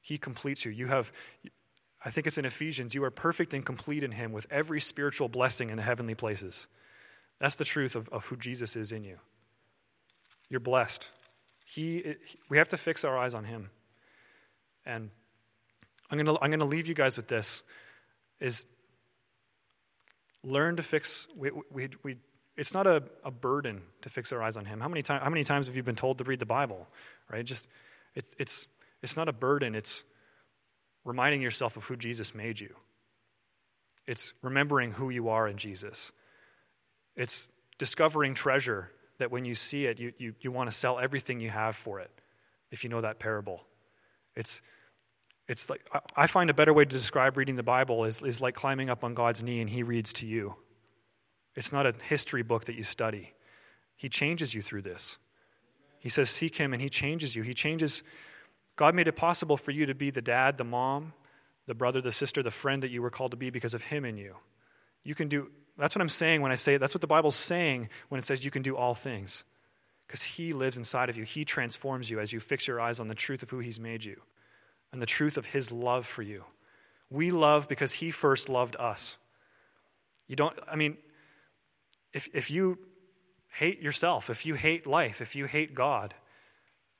He 0.00 0.18
completes 0.18 0.64
you. 0.64 0.70
You 0.70 0.86
have, 0.86 1.12
I 2.04 2.10
think 2.10 2.26
it's 2.26 2.38
in 2.38 2.44
Ephesians, 2.44 2.94
you 2.94 3.02
are 3.04 3.10
perfect 3.10 3.54
and 3.54 3.64
complete 3.64 4.04
in 4.04 4.12
Him 4.12 4.32
with 4.32 4.46
every 4.50 4.80
spiritual 4.80 5.28
blessing 5.28 5.70
in 5.70 5.76
the 5.76 5.82
heavenly 5.82 6.14
places. 6.14 6.68
That's 7.38 7.56
the 7.56 7.64
truth 7.64 7.96
of, 7.96 8.08
of 8.10 8.24
who 8.26 8.36
Jesus 8.36 8.76
is 8.76 8.92
in 8.92 9.04
you. 9.04 9.18
You're 10.48 10.60
blessed. 10.60 11.08
He, 11.64 12.14
we 12.48 12.58
have 12.58 12.68
to 12.68 12.76
fix 12.76 13.04
our 13.04 13.18
eyes 13.18 13.34
on 13.34 13.44
Him. 13.44 13.70
And 14.86 15.10
I'm 16.10 16.16
going 16.16 16.26
to 16.26 16.42
I'm 16.42 16.50
going 16.50 16.60
to 16.60 16.66
leave 16.66 16.86
you 16.86 16.94
guys 16.94 17.16
with 17.16 17.26
this 17.26 17.62
is 18.40 18.66
learn 20.42 20.76
to 20.76 20.82
fix 20.82 21.28
we, 21.36 21.50
we, 21.70 21.88
we, 22.02 22.16
it's 22.58 22.74
not 22.74 22.86
a, 22.86 23.02
a 23.24 23.30
burden 23.30 23.80
to 24.02 24.08
fix 24.08 24.32
our 24.32 24.42
eyes 24.42 24.56
on 24.56 24.64
him. 24.64 24.80
How 24.80 24.88
many, 24.88 25.00
time, 25.00 25.22
how 25.22 25.30
many 25.30 25.44
times 25.44 25.68
have 25.68 25.76
you 25.76 25.82
been 25.82 25.96
told 25.96 26.18
to 26.18 26.24
read 26.24 26.40
the 26.40 26.46
bible 26.46 26.86
right? 27.30 27.44
Just 27.44 27.68
it's, 28.14 28.34
it's, 28.38 28.66
it's 29.02 29.16
not 29.16 29.28
a 29.28 29.32
burden. 29.32 29.74
It's 29.74 30.02
reminding 31.04 31.40
yourself 31.40 31.76
of 31.76 31.84
who 31.84 31.96
jesus 31.96 32.34
made 32.34 32.60
you. 32.60 32.74
It's 34.06 34.34
remembering 34.42 34.92
who 34.92 35.10
you 35.10 35.28
are 35.28 35.48
in 35.48 35.56
jesus. 35.56 36.12
It's 37.16 37.48
discovering 37.78 38.34
treasure 38.34 38.90
that 39.18 39.30
when 39.30 39.44
you 39.44 39.54
see 39.54 39.86
it 39.86 39.98
you, 39.98 40.12
you, 40.18 40.34
you 40.40 40.52
want 40.52 40.70
to 40.70 40.76
sell 40.76 40.98
everything 40.98 41.40
you 41.40 41.50
have 41.50 41.76
for 41.76 42.00
it 42.00 42.10
if 42.70 42.84
you 42.84 42.90
know 42.90 43.00
that 43.00 43.18
parable. 43.18 43.62
It's 44.36 44.60
it's 45.48 45.70
like, 45.70 45.88
I 46.14 46.26
find 46.26 46.50
a 46.50 46.54
better 46.54 46.74
way 46.74 46.84
to 46.84 46.90
describe 46.90 47.38
reading 47.38 47.56
the 47.56 47.62
Bible 47.62 48.04
is, 48.04 48.22
is 48.22 48.38
like 48.38 48.54
climbing 48.54 48.90
up 48.90 49.02
on 49.02 49.14
God's 49.14 49.42
knee 49.42 49.62
and 49.62 49.70
He 49.70 49.82
reads 49.82 50.12
to 50.14 50.26
you. 50.26 50.54
It's 51.58 51.72
not 51.72 51.86
a 51.86 51.94
history 52.08 52.42
book 52.42 52.66
that 52.66 52.76
you 52.76 52.84
study. 52.84 53.34
He 53.96 54.08
changes 54.08 54.54
you 54.54 54.62
through 54.62 54.82
this. 54.82 55.18
He 55.98 56.08
says, 56.08 56.30
Seek 56.30 56.56
Him, 56.56 56.72
and 56.72 56.80
He 56.80 56.88
changes 56.88 57.34
you. 57.34 57.42
He 57.42 57.52
changes. 57.52 58.02
God 58.76 58.94
made 58.94 59.08
it 59.08 59.16
possible 59.16 59.56
for 59.56 59.72
you 59.72 59.86
to 59.86 59.94
be 59.94 60.10
the 60.10 60.22
dad, 60.22 60.56
the 60.56 60.64
mom, 60.64 61.12
the 61.66 61.74
brother, 61.74 62.00
the 62.00 62.12
sister, 62.12 62.42
the 62.42 62.52
friend 62.52 62.82
that 62.84 62.90
you 62.90 63.02
were 63.02 63.10
called 63.10 63.32
to 63.32 63.36
be 63.36 63.50
because 63.50 63.74
of 63.74 63.82
Him 63.82 64.04
in 64.04 64.16
you. 64.16 64.36
You 65.02 65.16
can 65.16 65.28
do, 65.28 65.50
that's 65.76 65.96
what 65.96 66.00
I'm 66.00 66.08
saying 66.08 66.42
when 66.42 66.52
I 66.52 66.54
say, 66.54 66.76
that's 66.76 66.94
what 66.94 67.00
the 67.00 67.08
Bible's 67.08 67.36
saying 67.36 67.88
when 68.08 68.20
it 68.20 68.24
says 68.24 68.44
you 68.44 68.52
can 68.52 68.62
do 68.62 68.76
all 68.76 68.94
things. 68.94 69.42
Because 70.06 70.22
He 70.22 70.52
lives 70.52 70.78
inside 70.78 71.10
of 71.10 71.16
you. 71.16 71.24
He 71.24 71.44
transforms 71.44 72.08
you 72.08 72.20
as 72.20 72.32
you 72.32 72.40
fix 72.40 72.68
your 72.68 72.80
eyes 72.80 73.00
on 73.00 73.08
the 73.08 73.14
truth 73.14 73.42
of 73.42 73.50
who 73.50 73.58
He's 73.58 73.80
made 73.80 74.04
you 74.04 74.22
and 74.92 75.02
the 75.02 75.06
truth 75.06 75.36
of 75.36 75.46
his 75.46 75.70
love 75.70 76.06
for 76.06 76.22
you. 76.22 76.44
We 77.10 77.30
love 77.30 77.68
because 77.68 77.92
he 77.92 78.10
first 78.10 78.48
loved 78.48 78.76
us. 78.76 79.16
You 80.26 80.36
don't, 80.36 80.58
I 80.70 80.76
mean, 80.76 80.98
if, 82.12 82.28
if 82.32 82.50
you 82.50 82.78
hate 83.48 83.80
yourself, 83.80 84.30
if 84.30 84.46
you 84.46 84.54
hate 84.54 84.86
life, 84.86 85.20
if 85.20 85.34
you 85.36 85.46
hate 85.46 85.74
God, 85.74 86.14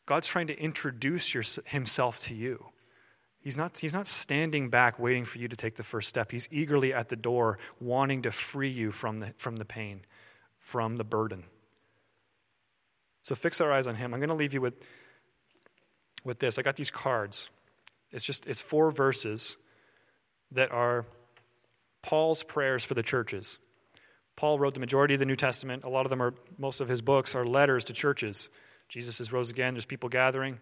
God's 0.06 0.26
trying 0.26 0.46
to 0.48 0.58
introduce 0.58 1.34
your, 1.34 1.44
himself 1.64 2.18
to 2.20 2.34
you. 2.34 2.66
He's 3.40 3.56
not, 3.56 3.78
he's 3.78 3.94
not 3.94 4.06
standing 4.06 4.68
back 4.68 4.98
waiting 4.98 5.24
for 5.24 5.38
you 5.38 5.48
to 5.48 5.56
take 5.56 5.76
the 5.76 5.82
first 5.82 6.08
step. 6.08 6.30
He's 6.30 6.48
eagerly 6.50 6.92
at 6.92 7.08
the 7.08 7.16
door, 7.16 7.58
wanting 7.80 8.22
to 8.22 8.32
free 8.32 8.70
you 8.70 8.90
from 8.90 9.20
the, 9.20 9.32
from 9.38 9.56
the 9.56 9.64
pain, 9.64 10.02
from 10.58 10.96
the 10.96 11.04
burden. 11.04 11.44
So 13.22 13.34
fix 13.34 13.60
our 13.60 13.72
eyes 13.72 13.86
on 13.86 13.94
him. 13.94 14.12
I'm 14.12 14.20
going 14.20 14.28
to 14.30 14.34
leave 14.34 14.54
you 14.54 14.60
with, 14.60 14.74
with 16.24 16.40
this. 16.40 16.58
I 16.58 16.62
got 16.62 16.76
these 16.76 16.90
cards. 16.90 17.50
It's 18.10 18.24
just 18.24 18.46
it's 18.46 18.60
four 18.60 18.90
verses 18.90 19.56
that 20.52 20.72
are 20.72 21.04
Paul's 22.02 22.42
prayers 22.42 22.84
for 22.84 22.94
the 22.94 23.02
churches. 23.02 23.58
Paul 24.38 24.60
wrote 24.60 24.72
the 24.72 24.80
majority 24.80 25.14
of 25.14 25.20
the 25.20 25.26
New 25.26 25.34
Testament. 25.34 25.82
A 25.82 25.88
lot 25.88 26.06
of 26.06 26.10
them 26.10 26.22
are 26.22 26.32
most 26.58 26.80
of 26.80 26.88
his 26.88 27.02
books 27.02 27.34
are 27.34 27.44
letters 27.44 27.86
to 27.86 27.92
churches. 27.92 28.48
Jesus 28.88 29.18
has 29.18 29.32
rose 29.32 29.50
again. 29.50 29.74
There's 29.74 29.84
people 29.84 30.08
gathering. 30.08 30.60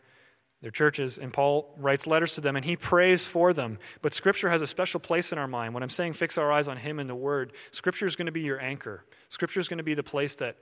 They're 0.63 0.71
churches, 0.71 1.19
and 1.19 1.31
Paul 1.31 1.75
writes 1.77 2.07
letters 2.07 2.37
to 2.37 2.41
them 2.41 2.57
and 2.57 2.65
he 2.65 2.77
prays 2.77 3.27
for 3.27 3.53
them. 3.53 3.79
But 4.01 4.15
Scripture 4.15 4.49
has 4.49 4.63
a 4.63 4.67
special 4.67 4.99
place 4.99 5.31
in 5.31 5.37
our 5.37 5.47
mind. 5.47 5.75
When 5.75 5.83
I'm 5.83 5.91
saying 5.91 6.15
fix 6.15 6.39
our 6.39 6.51
eyes 6.51 6.69
on 6.69 6.79
Him 6.79 6.99
and 6.99 7.09
the 7.09 7.15
Word, 7.15 7.53
Scripture 7.71 8.07
is 8.07 8.17
going 8.17 8.27
to 8.27 8.33
be 8.33 8.41
your 8.41 8.59
anchor. 8.59 9.05
Scripture 9.29 9.61
is 9.61 9.69
going 9.69 9.77
to 9.77 9.85
be 9.85 9.93
the 9.93 10.03
place 10.03 10.37
that, 10.37 10.57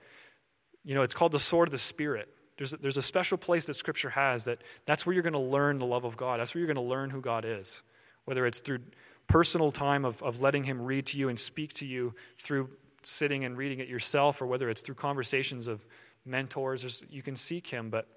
you 0.83 0.93
know, 0.93 1.03
it's 1.03 1.13
called 1.13 1.31
the 1.31 1.39
sword 1.39 1.69
of 1.69 1.71
the 1.71 1.77
Spirit. 1.77 2.27
There's 2.57 2.73
a, 2.73 2.77
there's 2.77 2.97
a 2.97 3.01
special 3.01 3.37
place 3.37 3.67
that 3.67 3.75
Scripture 3.75 4.09
has 4.09 4.43
that 4.43 4.61
that's 4.85 5.05
where 5.05 5.13
you're 5.13 5.23
going 5.23 5.31
to 5.31 5.39
learn 5.39 5.79
the 5.79 5.85
love 5.85 6.03
of 6.03 6.17
God. 6.17 6.41
That's 6.41 6.53
where 6.53 6.59
you're 6.59 6.73
going 6.73 6.85
to 6.85 6.91
learn 6.91 7.09
who 7.09 7.21
God 7.21 7.45
is. 7.45 7.81
Whether 8.25 8.45
it's 8.45 8.59
through 8.59 8.79
personal 9.27 9.71
time 9.71 10.03
of, 10.03 10.21
of 10.21 10.41
letting 10.41 10.65
Him 10.65 10.81
read 10.81 11.05
to 11.07 11.17
you 11.17 11.29
and 11.29 11.39
speak 11.39 11.71
to 11.75 11.85
you 11.85 12.13
through 12.37 12.69
sitting 13.07 13.45
and 13.45 13.57
reading 13.57 13.79
it 13.79 13.87
yourself, 13.87 14.41
or 14.41 14.45
whether 14.45 14.69
it's 14.69 14.81
through 14.81 14.95
conversations 14.95 15.67
of 15.67 15.85
mentors, 16.25 17.03
you 17.09 17.21
can 17.21 17.35
seek 17.35 17.67
Him, 17.67 17.89
but 17.89 18.07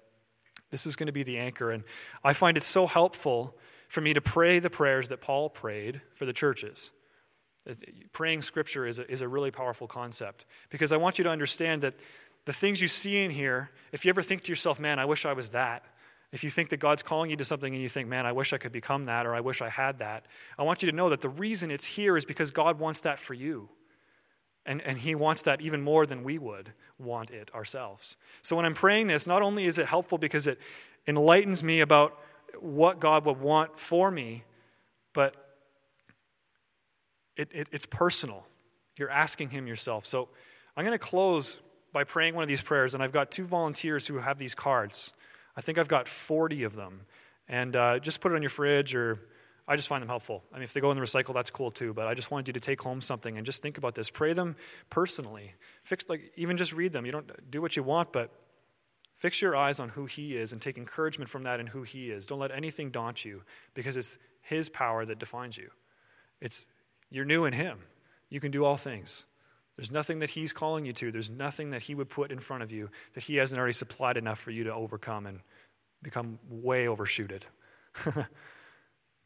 this 0.71 0.85
is 0.85 0.95
going 0.95 1.07
to 1.07 1.13
be 1.13 1.23
the 1.23 1.37
anchor. 1.37 1.71
And 1.71 1.83
I 2.23 2.33
find 2.33 2.57
it 2.57 2.63
so 2.63 2.85
helpful 2.85 3.57
for 3.87 4.01
me 4.01 4.13
to 4.13 4.21
pray 4.21 4.59
the 4.59 4.69
prayers 4.69 5.09
that 5.09 5.21
Paul 5.21 5.49
prayed 5.49 6.01
for 6.13 6.25
the 6.25 6.33
churches. 6.33 6.91
Praying 8.13 8.41
Scripture 8.41 8.87
is 8.87 8.99
a, 8.99 9.11
is 9.11 9.21
a 9.21 9.27
really 9.27 9.51
powerful 9.51 9.87
concept 9.87 10.45
because 10.69 10.91
I 10.91 10.97
want 10.97 11.17
you 11.17 11.23
to 11.23 11.29
understand 11.29 11.81
that 11.81 11.95
the 12.45 12.53
things 12.53 12.81
you 12.81 12.87
see 12.87 13.23
in 13.23 13.31
here, 13.31 13.69
if 13.91 14.05
you 14.05 14.09
ever 14.09 14.23
think 14.23 14.43
to 14.43 14.51
yourself, 14.51 14.79
man, 14.79 14.97
I 14.97 15.05
wish 15.05 15.25
I 15.25 15.33
was 15.33 15.49
that, 15.49 15.83
if 16.31 16.43
you 16.43 16.49
think 16.49 16.69
that 16.69 16.77
God's 16.77 17.01
calling 17.01 17.31
you 17.31 17.35
to 17.37 17.45
something 17.45 17.73
and 17.73 17.81
you 17.81 17.89
think, 17.89 18.07
man, 18.07 18.25
I 18.25 18.31
wish 18.31 18.53
I 18.53 18.57
could 18.57 18.71
become 18.71 19.05
that 19.05 19.25
or 19.25 19.33
I 19.33 19.41
wish 19.41 19.61
I 19.61 19.69
had 19.69 19.99
that, 19.99 20.25
I 20.57 20.63
want 20.63 20.83
you 20.83 20.89
to 20.89 20.95
know 20.95 21.09
that 21.09 21.21
the 21.21 21.29
reason 21.29 21.71
it's 21.71 21.85
here 21.85 22.17
is 22.17 22.25
because 22.25 22.51
God 22.51 22.79
wants 22.79 23.01
that 23.01 23.19
for 23.19 23.33
you. 23.33 23.69
And, 24.69 24.83
and 24.83 24.99
He 24.99 25.15
wants 25.15 25.41
that 25.41 25.61
even 25.61 25.81
more 25.81 26.05
than 26.05 26.23
we 26.23 26.37
would 26.37 26.71
want 26.99 27.31
it 27.31 27.49
ourselves. 27.55 28.15
So 28.43 28.55
when 28.55 28.65
I'm 28.65 28.75
praying 28.75 29.07
this, 29.07 29.25
not 29.25 29.41
only 29.41 29.65
is 29.65 29.79
it 29.79 29.87
helpful 29.87 30.19
because 30.19 30.45
it 30.45 30.59
enlightens 31.07 31.63
me 31.63 31.79
about 31.79 32.15
what 32.59 32.99
God 32.99 33.25
would 33.25 33.39
want 33.39 33.79
for 33.79 34.11
me, 34.11 34.43
but 35.13 35.33
it, 37.35 37.49
it, 37.51 37.69
it's 37.71 37.87
personal. 37.87 38.45
You're 38.95 39.09
asking 39.09 39.49
Him 39.49 39.65
yourself. 39.65 40.05
So 40.05 40.29
I'm 40.77 40.85
going 40.85 40.97
to 40.97 41.03
close 41.03 41.59
by 41.91 42.03
praying 42.03 42.35
one 42.35 42.43
of 42.43 42.47
these 42.47 42.61
prayers, 42.61 42.93
and 42.93 43.01
I've 43.01 43.11
got 43.11 43.31
two 43.31 43.45
volunteers 43.45 44.05
who 44.05 44.19
have 44.19 44.37
these 44.37 44.53
cards. 44.53 45.13
I 45.57 45.61
think 45.61 45.79
I've 45.79 45.87
got 45.87 46.07
40 46.07 46.63
of 46.63 46.75
them. 46.75 47.01
And 47.47 47.75
uh, 47.75 47.97
just 47.97 48.21
put 48.21 48.31
it 48.31 48.35
on 48.35 48.43
your 48.43 48.51
fridge, 48.51 48.93
or 48.93 49.19
I 49.69 49.75
just 49.75 49.87
find 49.87 50.01
them 50.01 50.09
helpful. 50.09 50.43
I 50.51 50.55
mean, 50.55 50.63
if 50.63 50.73
they 50.73 50.81
go 50.81 50.89
in 50.89 50.97
the 50.97 51.03
recycle, 51.03 51.35
that's 51.35 51.51
cool 51.51 51.69
too. 51.69 51.93
But 51.93 52.07
I 52.07 52.15
just 52.15 52.31
wanted 52.31 52.47
you 52.47 52.53
to 52.53 52.59
take 52.59 52.81
home 52.81 53.01
something 53.01 53.37
and 53.37 53.45
just 53.45 53.61
think 53.61 53.77
about 53.77 53.93
this. 53.93 54.09
Pray 54.09 54.33
them 54.33 54.55
personally. 54.89 55.53
Fix, 55.83 56.09
like, 56.09 56.31
even 56.35 56.57
just 56.57 56.73
read 56.73 56.91
them. 56.91 57.05
You 57.05 57.11
don't 57.11 57.51
do 57.51 57.61
what 57.61 57.75
you 57.75 57.83
want, 57.83 58.11
but 58.11 58.31
fix 59.17 59.43
your 59.43 59.55
eyes 59.55 59.79
on 59.79 59.89
who 59.89 60.07
He 60.07 60.35
is 60.35 60.53
and 60.53 60.61
take 60.61 60.79
encouragement 60.79 61.29
from 61.29 61.43
that 61.43 61.59
and 61.59 61.69
who 61.69 61.83
He 61.83 62.09
is. 62.09 62.25
Don't 62.25 62.39
let 62.39 62.49
anything 62.51 62.89
daunt 62.89 63.23
you 63.23 63.43
because 63.75 63.95
it's 63.95 64.17
His 64.41 64.69
power 64.69 65.05
that 65.05 65.19
defines 65.19 65.55
you. 65.55 65.69
It's 66.41 66.65
you're 67.11 67.25
new 67.25 67.45
in 67.45 67.53
Him. 67.53 67.77
You 68.31 68.39
can 68.39 68.49
do 68.49 68.65
all 68.65 68.75
things. 68.75 69.23
There's 69.75 69.91
nothing 69.91 70.19
that 70.19 70.31
He's 70.31 70.51
calling 70.51 70.83
you 70.85 70.93
to. 70.93 71.11
There's 71.11 71.29
nothing 71.29 71.71
that 71.71 71.83
He 71.83 71.93
would 71.93 72.09
put 72.09 72.31
in 72.31 72.39
front 72.39 72.63
of 72.63 72.71
you 72.71 72.89
that 73.13 73.21
He 73.21 73.35
hasn't 73.35 73.59
already 73.59 73.73
supplied 73.73 74.17
enough 74.17 74.39
for 74.39 74.49
you 74.49 74.63
to 74.63 74.73
overcome 74.73 75.27
and 75.27 75.41
become 76.01 76.39
way 76.49 76.87
overshooted. 76.87 77.45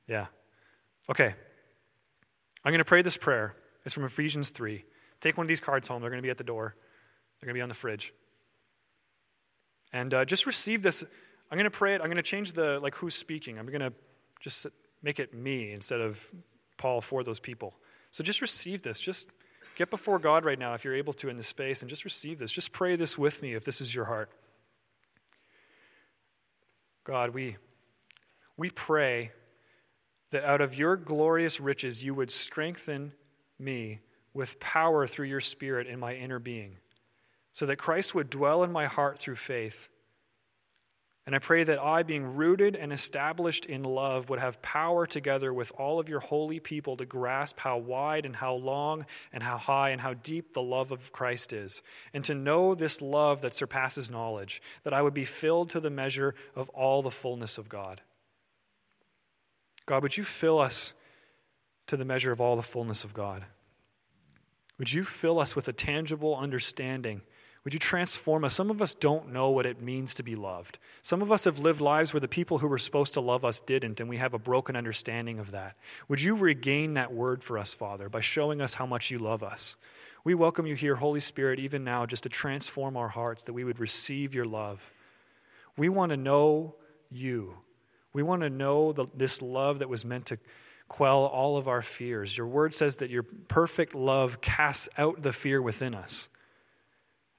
yeah. 0.07 0.27
Okay. 1.09 1.33
I'm 2.65 2.71
going 2.71 2.79
to 2.79 2.85
pray 2.85 3.01
this 3.01 3.17
prayer. 3.17 3.55
It's 3.85 3.93
from 3.93 4.05
Ephesians 4.05 4.51
3. 4.51 4.83
Take 5.21 5.37
one 5.37 5.45
of 5.45 5.49
these 5.49 5.59
cards 5.59 5.87
home. 5.87 6.01
They're 6.01 6.09
going 6.09 6.21
to 6.21 6.25
be 6.25 6.29
at 6.29 6.37
the 6.37 6.43
door, 6.43 6.75
they're 7.39 7.47
going 7.47 7.55
to 7.55 7.57
be 7.57 7.61
on 7.61 7.69
the 7.69 7.75
fridge. 7.75 8.13
And 9.91 10.13
uh, 10.13 10.25
just 10.25 10.45
receive 10.45 10.81
this. 10.81 11.03
I'm 11.51 11.57
going 11.57 11.65
to 11.65 11.71
pray 11.71 11.93
it. 11.93 12.01
I'm 12.01 12.07
going 12.07 12.17
to 12.17 12.23
change 12.23 12.53
the, 12.53 12.79
like, 12.79 12.95
who's 12.95 13.13
speaking. 13.13 13.59
I'm 13.59 13.67
going 13.67 13.81
to 13.81 13.93
just 14.39 14.65
make 15.03 15.19
it 15.19 15.33
me 15.33 15.71
instead 15.71 16.01
of 16.01 16.27
Paul 16.77 17.01
for 17.01 17.23
those 17.23 17.39
people. 17.39 17.75
So 18.11 18.23
just 18.23 18.41
receive 18.41 18.81
this. 18.81 18.99
Just 18.99 19.29
Get 19.75 19.89
before 19.89 20.19
God 20.19 20.45
right 20.45 20.59
now 20.59 20.75
if 20.75 20.83
you're 20.83 20.95
able 20.95 21.13
to 21.13 21.29
in 21.29 21.35
this 21.35 21.47
space 21.47 21.81
and 21.81 21.89
just 21.89 22.05
receive 22.05 22.37
this. 22.37 22.51
Just 22.51 22.71
pray 22.71 22.95
this 22.95 23.17
with 23.17 23.41
me 23.41 23.53
if 23.53 23.65
this 23.65 23.81
is 23.81 23.93
your 23.93 24.05
heart. 24.05 24.29
God, 27.05 27.31
we, 27.31 27.57
we 28.55 28.69
pray 28.69 29.31
that 30.33 30.43
out 30.43 30.61
of 30.61 30.77
your 30.77 30.97
glorious 30.97 31.59
riches 31.59 32.03
you 32.03 32.13
would 32.13 32.29
strengthen 32.29 33.13
me 33.57 34.01
with 34.33 34.59
power 34.59 35.07
through 35.07 35.27
your 35.27 35.39
Spirit 35.39 35.87
in 35.87 35.99
my 35.99 36.15
inner 36.15 36.39
being, 36.39 36.77
so 37.51 37.65
that 37.65 37.77
Christ 37.77 38.13
would 38.13 38.29
dwell 38.29 38.63
in 38.63 38.71
my 38.71 38.85
heart 38.85 39.19
through 39.19 39.37
faith. 39.37 39.89
And 41.25 41.33
I 41.33 41.39
pray 41.39 41.63
that 41.63 41.79
I, 41.79 42.03
being 42.03 42.35
rooted 42.35 42.75
and 42.75 42.91
established 42.91 43.65
in 43.65 43.83
love, 43.83 44.29
would 44.29 44.39
have 44.39 44.61
power 44.61 45.05
together 45.05 45.53
with 45.53 45.71
all 45.77 45.99
of 45.99 46.09
your 46.09 46.19
holy 46.19 46.59
people 46.59 46.97
to 46.97 47.05
grasp 47.05 47.59
how 47.59 47.77
wide 47.77 48.25
and 48.25 48.35
how 48.35 48.55
long 48.55 49.05
and 49.31 49.41
how 49.41 49.57
high 49.57 49.91
and 49.91 50.01
how 50.01 50.15
deep 50.15 50.53
the 50.53 50.61
love 50.61 50.91
of 50.91 51.13
Christ 51.13 51.53
is, 51.53 51.81
and 52.13 52.25
to 52.25 52.33
know 52.33 52.75
this 52.75 53.01
love 53.01 53.41
that 53.41 53.53
surpasses 53.53 54.09
knowledge, 54.09 54.61
that 54.83 54.93
I 54.93 55.01
would 55.01 55.13
be 55.13 55.23
filled 55.23 55.69
to 55.69 55.79
the 55.79 55.89
measure 55.89 56.35
of 56.55 56.67
all 56.69 57.01
the 57.01 57.09
fullness 57.09 57.57
of 57.57 57.69
God. 57.69 58.01
God, 59.85 60.03
would 60.03 60.17
you 60.17 60.23
fill 60.23 60.59
us 60.59 60.93
to 61.87 61.97
the 61.97 62.05
measure 62.05 62.31
of 62.31 62.39
all 62.39 62.55
the 62.55 62.63
fullness 62.63 63.03
of 63.03 63.13
God? 63.13 63.43
Would 64.79 64.91
you 64.91 65.03
fill 65.03 65.39
us 65.39 65.55
with 65.55 65.67
a 65.67 65.73
tangible 65.73 66.35
understanding? 66.35 67.21
Would 67.63 67.73
you 67.73 67.79
transform 67.79 68.43
us? 68.43 68.53
Some 68.53 68.69
of 68.69 68.81
us 68.81 68.93
don't 68.93 69.31
know 69.31 69.49
what 69.51 69.65
it 69.65 69.81
means 69.81 70.15
to 70.15 70.23
be 70.23 70.35
loved. 70.35 70.79
Some 71.01 71.21
of 71.21 71.31
us 71.31 71.45
have 71.45 71.59
lived 71.59 71.79
lives 71.79 72.13
where 72.13 72.19
the 72.19 72.27
people 72.27 72.57
who 72.57 72.67
were 72.67 72.77
supposed 72.77 73.13
to 73.13 73.21
love 73.21 73.45
us 73.45 73.61
didn't, 73.61 74.01
and 74.01 74.09
we 74.09 74.17
have 74.17 74.33
a 74.33 74.39
broken 74.39 74.75
understanding 74.75 75.39
of 75.39 75.51
that. 75.51 75.77
Would 76.09 76.21
you 76.21 76.35
regain 76.35 76.95
that 76.95 77.13
word 77.13 77.43
for 77.43 77.57
us, 77.57 77.73
Father, 77.73 78.09
by 78.09 78.19
showing 78.19 78.61
us 78.61 78.73
how 78.73 78.85
much 78.85 79.11
you 79.11 79.19
love 79.19 79.43
us? 79.43 79.77
We 80.25 80.35
welcome 80.35 80.65
you 80.65 80.75
here, 80.75 80.95
Holy 80.95 81.19
Spirit, 81.19 81.59
even 81.59 81.83
now, 81.83 82.05
just 82.05 82.23
to 82.23 82.29
transform 82.29 82.97
our 82.97 83.09
hearts, 83.09 83.43
that 83.43 83.53
we 83.53 83.63
would 83.63 83.79
receive 83.79 84.33
your 84.33 84.45
love. 84.45 84.91
We 85.77 85.89
want 85.89 86.11
to 86.11 86.17
know 86.17 86.75
you. 87.09 87.55
We 88.13 88.23
want 88.23 88.43
to 88.43 88.49
know 88.49 88.93
the, 88.93 89.08
this 89.15 89.41
love 89.41 89.80
that 89.80 89.89
was 89.89 90.06
meant 90.06 90.28
to 90.28 90.38
quell 90.88 91.26
all 91.26 91.58
of 91.58 91.67
our 91.67 91.82
fears. 91.82 92.38
Your 92.38 92.47
word 92.47 92.73
says 92.73 92.97
that 92.97 93.10
your 93.10 93.23
perfect 93.23 93.95
love 93.95 94.41
casts 94.41 94.88
out 94.97 95.23
the 95.23 95.34
fear 95.34 95.62
within 95.62 95.95
us. 95.95 96.30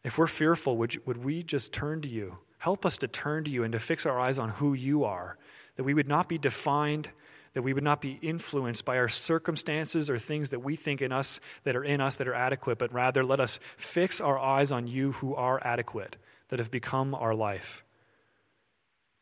If 0.03 0.19
we're 0.19 0.27
fearful, 0.27 0.77
would, 0.79 0.95
you, 0.95 1.03
would 1.07 1.25
we 1.25 1.43
just 1.43 1.73
turn 1.73 2.03
to 2.03 2.09
you? 2.09 2.37
Help 2.59 2.85
us 2.85 2.99
to 2.99 3.09
turn 3.09 3.45
to 3.45 3.51
you 3.51 3.63
and 3.63 3.73
to 3.73 3.79
fix 3.79 4.07
our 4.07 4.19
eyes 4.19 4.39
on 4.39 4.49
who 4.49 4.75
you 4.75 5.05
are, 5.05 5.39
that 5.77 5.85
we 5.85 5.95
would 5.95 6.09
not 6.09 6.29
be 6.29 6.39
defined, 6.39 7.11
that 7.53 7.63
we 7.63 7.73
would 7.73 7.85
not 7.85 8.01
be 8.01 8.19
influenced 8.21 8.85
by 8.85 8.99
our 8.99 9.09
circumstances 9.09 10.11
or 10.11 10.19
things 10.19 10.51
that 10.51 10.59
we 10.59 10.75
think 10.75 11.01
in 11.01 11.13
us 11.13 11.39
that 11.63 11.77
are 11.77 11.85
in 11.85 12.01
us 12.01 12.17
that 12.17 12.27
are 12.27 12.35
adequate, 12.35 12.79
but 12.79 12.93
rather 12.93 13.23
let 13.23 13.39
us 13.39 13.61
fix 13.77 14.21
our 14.21 14.39
eyes 14.39 14.73
on 14.73 14.89
you 14.89 15.13
who 15.13 15.35
are 15.35 15.61
adequate, 15.65 16.17
that 16.49 16.59
have 16.59 16.71
become 16.71 17.15
our 17.15 17.35
life. 17.35 17.84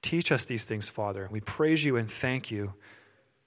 Teach 0.03 0.33
us 0.33 0.45
these 0.45 0.65
things, 0.65 0.88
Father. 0.88 1.29
We 1.31 1.41
praise 1.41 1.85
you 1.85 1.97
and 1.97 2.11
thank 2.11 2.51
you 2.51 2.75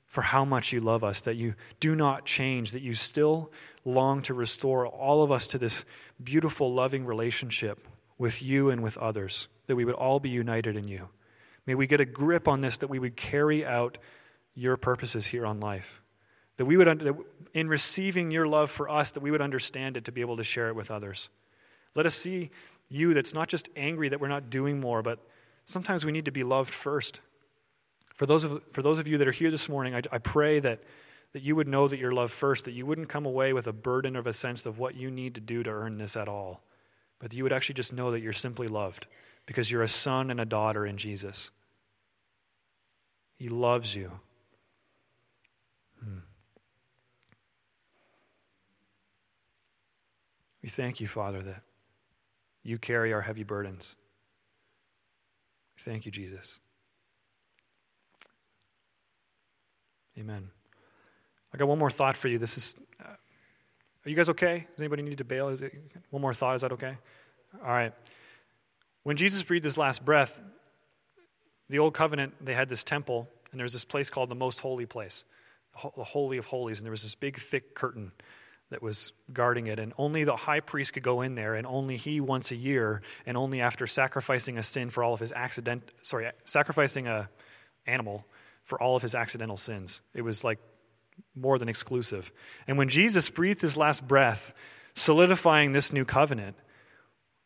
for 0.08 0.22
how 0.22 0.46
much 0.46 0.72
you 0.72 0.80
love 0.80 1.04
us, 1.04 1.22
that 1.24 1.36
you 1.36 1.56
do 1.82 1.94
not 1.96 2.26
change, 2.26 2.72
that 2.72 2.82
you 2.82 2.94
still 2.94 3.52
long 3.84 4.22
to 4.24 4.34
restore 4.34 4.88
all 4.88 5.24
of 5.24 5.32
us 5.32 5.48
to 5.50 5.58
this 5.58 5.84
beautiful, 6.24 6.74
loving 6.74 7.06
relationship 7.06 7.86
with 8.18 8.41
you 8.41 8.70
and 8.70 8.82
with 8.82 8.98
others, 8.98 9.50
that 9.68 9.76
we 9.76 9.84
would 9.84 9.96
all 9.96 10.22
be 10.22 10.30
united 10.30 10.78
in 10.78 10.88
you. 10.88 11.10
May 11.65 11.76
we 11.76 11.88
get 11.88 12.00
a 12.00 12.06
grip 12.06 12.48
on 12.48 12.62
this, 12.62 12.78
that 12.78 12.89
we 12.89 13.00
would 13.00 13.18
carry 13.18 13.65
out 13.65 13.98
your 14.54 14.78
purposes 14.78 15.26
here 15.26 15.46
on 15.46 15.60
life. 15.60 16.02
That 16.58 16.65
we 16.65 16.78
would, 16.78 17.18
in 17.54 17.68
receiving 17.68 18.32
your 18.32 18.48
love 18.48 18.72
for 18.72 18.89
us, 18.89 19.12
that 19.12 19.20
we 19.20 19.32
would 19.32 19.41
understand 19.41 19.98
it 19.98 20.06
to 20.06 20.13
be 20.13 20.22
able 20.22 20.38
to 20.38 20.44
share 20.44 20.70
it 20.70 20.76
with 20.76 20.91
others. 20.91 21.28
Let 21.94 22.06
us 22.06 22.15
see 22.15 22.52
you 22.88 23.13
that's 23.13 23.34
not 23.34 23.50
just 23.50 23.68
angry 23.76 24.10
that 24.10 24.22
we're 24.22 24.30
not 24.30 24.50
doing 24.50 24.80
more, 24.80 25.02
but 25.02 25.20
sometimes 25.65 26.06
we 26.06 26.12
need 26.12 26.25
to 26.25 26.32
be 26.32 26.43
loved 26.43 26.73
first. 26.73 27.19
For 28.13 28.25
those 28.25 28.43
of, 28.43 28.63
for 28.71 28.82
those 28.82 28.99
of 28.99 29.08
you 29.08 29.17
that 29.17 29.28
are 29.28 29.34
here 29.34 29.51
this 29.51 29.67
morning, 29.67 29.93
I, 29.95 30.01
I 30.12 30.19
pray 30.19 30.60
that, 30.62 30.84
that 31.34 31.43
you 31.43 31.56
would 31.56 31.67
know 31.67 31.88
that 31.88 31.99
you're 31.99 32.13
loved 32.13 32.32
first, 32.32 32.65
that 32.65 32.71
you 32.71 32.86
wouldn't 32.86 33.10
come 33.10 33.25
away 33.25 33.51
with 33.51 33.67
a 33.67 33.73
burden 33.73 34.15
of 34.15 34.25
a 34.25 34.34
sense 34.34 34.65
of 34.65 34.80
what 34.80 34.95
you 34.95 35.12
need 35.12 35.36
to 35.36 35.41
do 35.41 35.63
to 35.63 35.69
earn 35.69 35.97
this 35.97 36.15
at 36.15 36.30
all, 36.30 36.63
but 37.19 37.30
that 37.30 37.36
you 37.36 37.43
would 37.43 37.51
actually 37.51 37.75
just 37.75 37.91
know 37.91 38.12
that 38.12 38.21
you're 38.21 38.32
simply 38.32 38.67
loved 38.67 39.08
because 39.45 39.69
you're 39.69 39.84
a 39.84 39.88
son 39.88 40.32
and 40.32 40.39
a 40.39 40.45
daughter 40.45 40.86
in 40.86 40.97
Jesus. 40.97 41.51
He 43.38 43.49
loves 43.49 43.93
you. 43.93 44.12
Hmm. 46.01 46.19
We 50.63 50.69
thank 50.69 51.01
you, 51.01 51.08
Father, 51.08 51.41
that 51.43 51.62
you 52.63 52.78
carry 52.80 53.13
our 53.13 53.21
heavy 53.21 53.43
burdens. 53.43 53.95
Thank 55.77 56.05
you, 56.05 56.11
Jesus. 56.11 56.59
Amen. 60.17 60.49
I 61.53 61.57
got 61.57 61.67
one 61.67 61.79
more 61.79 61.91
thought 61.91 62.15
for 62.15 62.27
you. 62.27 62.38
This 62.38 62.57
is. 62.57 62.75
Uh, 62.99 63.07
are 64.05 64.09
you 64.09 64.15
guys 64.15 64.29
okay? 64.29 64.67
Does 64.71 64.79
anybody 64.79 65.03
need 65.03 65.17
to 65.17 65.23
bail? 65.23 65.49
Is 65.49 65.61
it 65.61 65.73
one 66.09 66.21
more 66.21 66.33
thought? 66.33 66.55
Is 66.55 66.61
that 66.61 66.71
okay? 66.73 66.97
All 67.61 67.71
right. 67.71 67.93
When 69.03 69.17
Jesus 69.17 69.43
breathed 69.43 69.63
his 69.65 69.77
last 69.77 70.03
breath, 70.03 70.41
the 71.69 71.79
old 71.79 71.93
covenant 71.93 72.33
they 72.41 72.53
had 72.53 72.69
this 72.69 72.83
temple, 72.83 73.27
and 73.51 73.59
there 73.59 73.65
was 73.65 73.73
this 73.73 73.85
place 73.85 74.09
called 74.09 74.29
the 74.29 74.35
most 74.35 74.59
holy 74.59 74.85
place, 74.85 75.25
the 75.95 76.03
holy 76.03 76.38
of 76.38 76.45
holies, 76.45 76.79
and 76.79 76.85
there 76.85 76.91
was 76.91 77.03
this 77.03 77.15
big 77.15 77.38
thick 77.38 77.75
curtain 77.75 78.11
that 78.71 78.82
was 78.82 79.13
guarding 79.32 79.67
it, 79.67 79.80
and 79.80 79.93
only 79.97 80.23
the 80.23 80.36
high 80.36 80.60
priest 80.60 80.93
could 80.93 81.04
go 81.04 81.21
in 81.21 81.36
there, 81.36 81.56
and 81.56 81.67
only 81.67 81.97
he 81.97 82.19
once 82.19 82.51
a 82.51 82.56
year, 82.56 83.01
and 83.25 83.38
only 83.38 83.62
after 83.62 83.86
sacrificing 83.86 84.58
a 84.58 84.63
sin 84.63 84.89
for 84.89 85.04
all 85.04 85.13
of 85.13 85.19
his 85.19 85.32
accident, 85.32 85.91
sorry, 86.01 86.32
sacrificing 86.45 87.08
a 87.08 87.30
animal 87.86 88.25
for 88.63 88.82
all 88.82 88.95
of 88.95 89.01
his 89.01 89.13
accidental 89.13 89.58
sins. 89.58 90.01
It 90.13 90.23
was 90.23 90.43
like 90.43 90.60
more 91.36 91.60
than 91.60 91.69
exclusive. 91.69 92.32
And 92.67 92.78
when 92.78 92.89
Jesus 92.89 93.30
breathed 93.30 93.62
his 93.62 93.78
last 93.78 94.08
breath, 94.08 94.54
solidifying 94.95 95.71
this 95.71 95.93
new 95.93 96.06
covenant, 96.06 96.56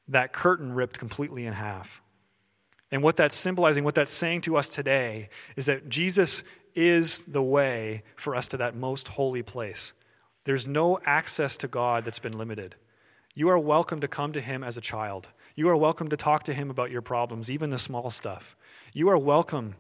that 0.08 0.34
curtain 0.34 0.74
ripped 0.74 0.98
completely 0.98 1.46
in 1.46 1.54
half. 1.54 2.02
And 2.92 3.04
what 3.04 3.18
that's 3.18 3.36
symbolizing, 3.36 3.84
what 3.84 3.96
that's 3.96 4.12
saying 4.12 4.42
to 4.42 4.58
us 4.58 4.70
today, 4.70 5.30
is 5.56 5.68
that 5.68 5.90
Jesus 5.90 6.44
is 6.74 7.22
the 7.26 7.44
way 7.44 8.04
for 8.16 8.36
us 8.36 8.48
to 8.48 8.58
that 8.58 8.76
most 8.76 9.10
holy 9.10 9.44
place. 9.44 9.94
There's 10.50 10.66
no 10.66 10.98
access 11.06 11.58
to 11.58 11.68
God 11.68 12.04
that's 12.04 12.18
been 12.18 12.36
limited. 12.36 12.74
You 13.36 13.50
are 13.50 13.60
welcome 13.60 14.02
to 14.02 14.08
come 14.08 14.34
to 14.34 14.42
Him 14.42 14.64
as 14.64 14.78
a 14.78 14.82
child. 14.82 15.30
You 15.56 15.70
are 15.70 15.78
welcome 15.78 16.10
to 16.10 16.18
talk 16.18 16.42
to 16.46 16.56
Him 16.56 16.72
about 16.72 16.90
your 16.90 17.04
problems, 17.04 17.52
even 17.52 17.70
the 17.70 17.78
small 17.78 18.10
stuff. 18.10 18.58
You 18.92 19.10
are 19.10 19.18
welcome 19.20 19.76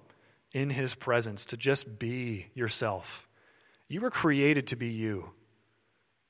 in 0.53 0.69
His 0.69 0.93
presence 0.93 1.43
to 1.45 1.57
just 1.57 1.97
be 1.97 2.49
yourself. 2.53 3.27
You 3.87 4.01
were 4.01 4.11
created 4.11 4.67
to 4.67 4.75
be 4.75 4.89
you. 4.89 5.31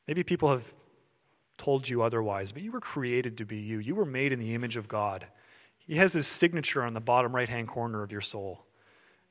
Maybe 0.07 0.23
people 0.23 0.51
have 0.51 0.73
told 1.57 1.89
you 1.89 2.01
otherwise, 2.01 2.53
but 2.53 2.61
you 2.61 2.71
were 2.71 2.79
created 2.79 3.39
to 3.39 3.45
be 3.45 3.57
you. 3.57 3.79
You 3.79 3.93
were 3.93 4.05
made 4.05 4.31
in 4.31 4.39
the 4.39 4.53
image 4.53 4.77
of 4.77 4.87
God. 4.87 5.27
He 5.79 5.95
has 5.95 6.13
His 6.13 6.27
signature 6.27 6.81
on 6.81 6.93
the 6.93 7.01
bottom 7.01 7.35
right 7.35 7.49
hand 7.49 7.67
corner 7.67 8.03
of 8.03 8.13
your 8.13 8.21
soul. 8.21 8.65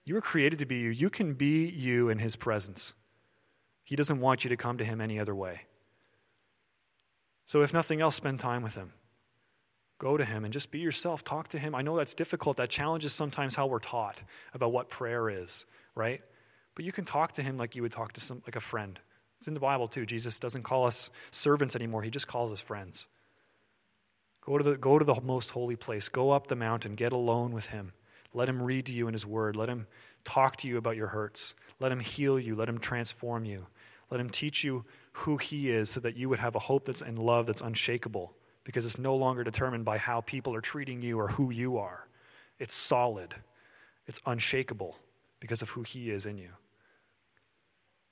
You 0.04 0.16
were 0.16 0.20
created 0.20 0.58
to 0.58 0.66
be 0.66 0.80
you. 0.80 0.90
You 0.90 1.08
can 1.08 1.32
be 1.32 1.66
you 1.66 2.10
in 2.10 2.18
His 2.18 2.36
presence. 2.36 2.92
He 3.88 3.96
doesn't 3.96 4.20
want 4.20 4.44
you 4.44 4.50
to 4.50 4.56
come 4.58 4.76
to 4.76 4.84
Him 4.84 5.00
any 5.00 5.18
other 5.18 5.34
way. 5.34 5.62
So, 7.46 7.62
if 7.62 7.72
nothing 7.72 8.02
else, 8.02 8.16
spend 8.16 8.38
time 8.38 8.62
with 8.62 8.74
Him. 8.74 8.92
Go 9.96 10.18
to 10.18 10.26
Him 10.26 10.44
and 10.44 10.52
just 10.52 10.70
be 10.70 10.80
yourself. 10.80 11.24
Talk 11.24 11.48
to 11.48 11.58
Him. 11.58 11.74
I 11.74 11.80
know 11.80 11.96
that's 11.96 12.12
difficult. 12.12 12.58
That 12.58 12.68
challenges 12.68 13.14
sometimes 13.14 13.54
how 13.54 13.66
we're 13.66 13.78
taught 13.78 14.22
about 14.52 14.72
what 14.72 14.90
prayer 14.90 15.30
is, 15.30 15.64
right? 15.94 16.20
But 16.74 16.84
you 16.84 16.92
can 16.92 17.06
talk 17.06 17.32
to 17.32 17.42
Him 17.42 17.56
like 17.56 17.76
you 17.76 17.82
would 17.82 17.92
talk 17.92 18.12
to 18.12 18.20
some, 18.20 18.42
like 18.46 18.56
a 18.56 18.60
friend. 18.60 19.00
It's 19.38 19.48
in 19.48 19.54
the 19.54 19.60
Bible 19.60 19.88
too. 19.88 20.04
Jesus 20.04 20.38
doesn't 20.38 20.64
call 20.64 20.84
us 20.84 21.10
servants 21.30 21.74
anymore, 21.74 22.02
He 22.02 22.10
just 22.10 22.26
calls 22.26 22.52
us 22.52 22.60
friends. 22.60 23.08
Go 24.42 24.58
to, 24.58 24.64
the, 24.64 24.76
go 24.76 24.98
to 24.98 25.04
the 25.06 25.18
most 25.22 25.52
holy 25.52 25.76
place. 25.76 26.10
Go 26.10 26.30
up 26.30 26.48
the 26.48 26.56
mountain. 26.56 26.94
Get 26.94 27.12
alone 27.12 27.52
with 27.52 27.68
Him. 27.68 27.94
Let 28.34 28.50
Him 28.50 28.62
read 28.62 28.84
to 28.86 28.92
you 28.92 29.06
in 29.08 29.14
His 29.14 29.24
Word. 29.24 29.56
Let 29.56 29.70
Him 29.70 29.86
talk 30.24 30.56
to 30.56 30.68
you 30.68 30.76
about 30.76 30.96
your 30.96 31.06
hurts. 31.06 31.54
Let 31.80 31.90
Him 31.90 32.00
heal 32.00 32.38
you. 32.38 32.54
Let 32.54 32.68
Him 32.68 32.78
transform 32.78 33.46
you. 33.46 33.66
Let 34.10 34.20
Him 34.20 34.30
teach 34.30 34.64
you 34.64 34.84
who 35.12 35.36
He 35.36 35.70
is 35.70 35.90
so 35.90 36.00
that 36.00 36.16
you 36.16 36.28
would 36.28 36.38
have 36.38 36.54
a 36.54 36.60
hope 36.60 36.84
that's 36.84 37.02
in 37.02 37.16
love 37.16 37.46
that's 37.46 37.60
unshakable 37.60 38.34
because 38.64 38.84
it's 38.84 38.98
no 38.98 39.14
longer 39.16 39.44
determined 39.44 39.84
by 39.84 39.98
how 39.98 40.20
people 40.20 40.54
are 40.54 40.60
treating 40.60 41.02
you 41.02 41.18
or 41.18 41.28
who 41.28 41.50
you 41.50 41.78
are. 41.78 42.08
It's 42.58 42.74
solid, 42.74 43.34
it's 44.06 44.20
unshakable 44.26 44.96
because 45.40 45.62
of 45.62 45.70
who 45.70 45.82
He 45.82 46.10
is 46.10 46.26
in 46.26 46.38
you. 46.38 46.50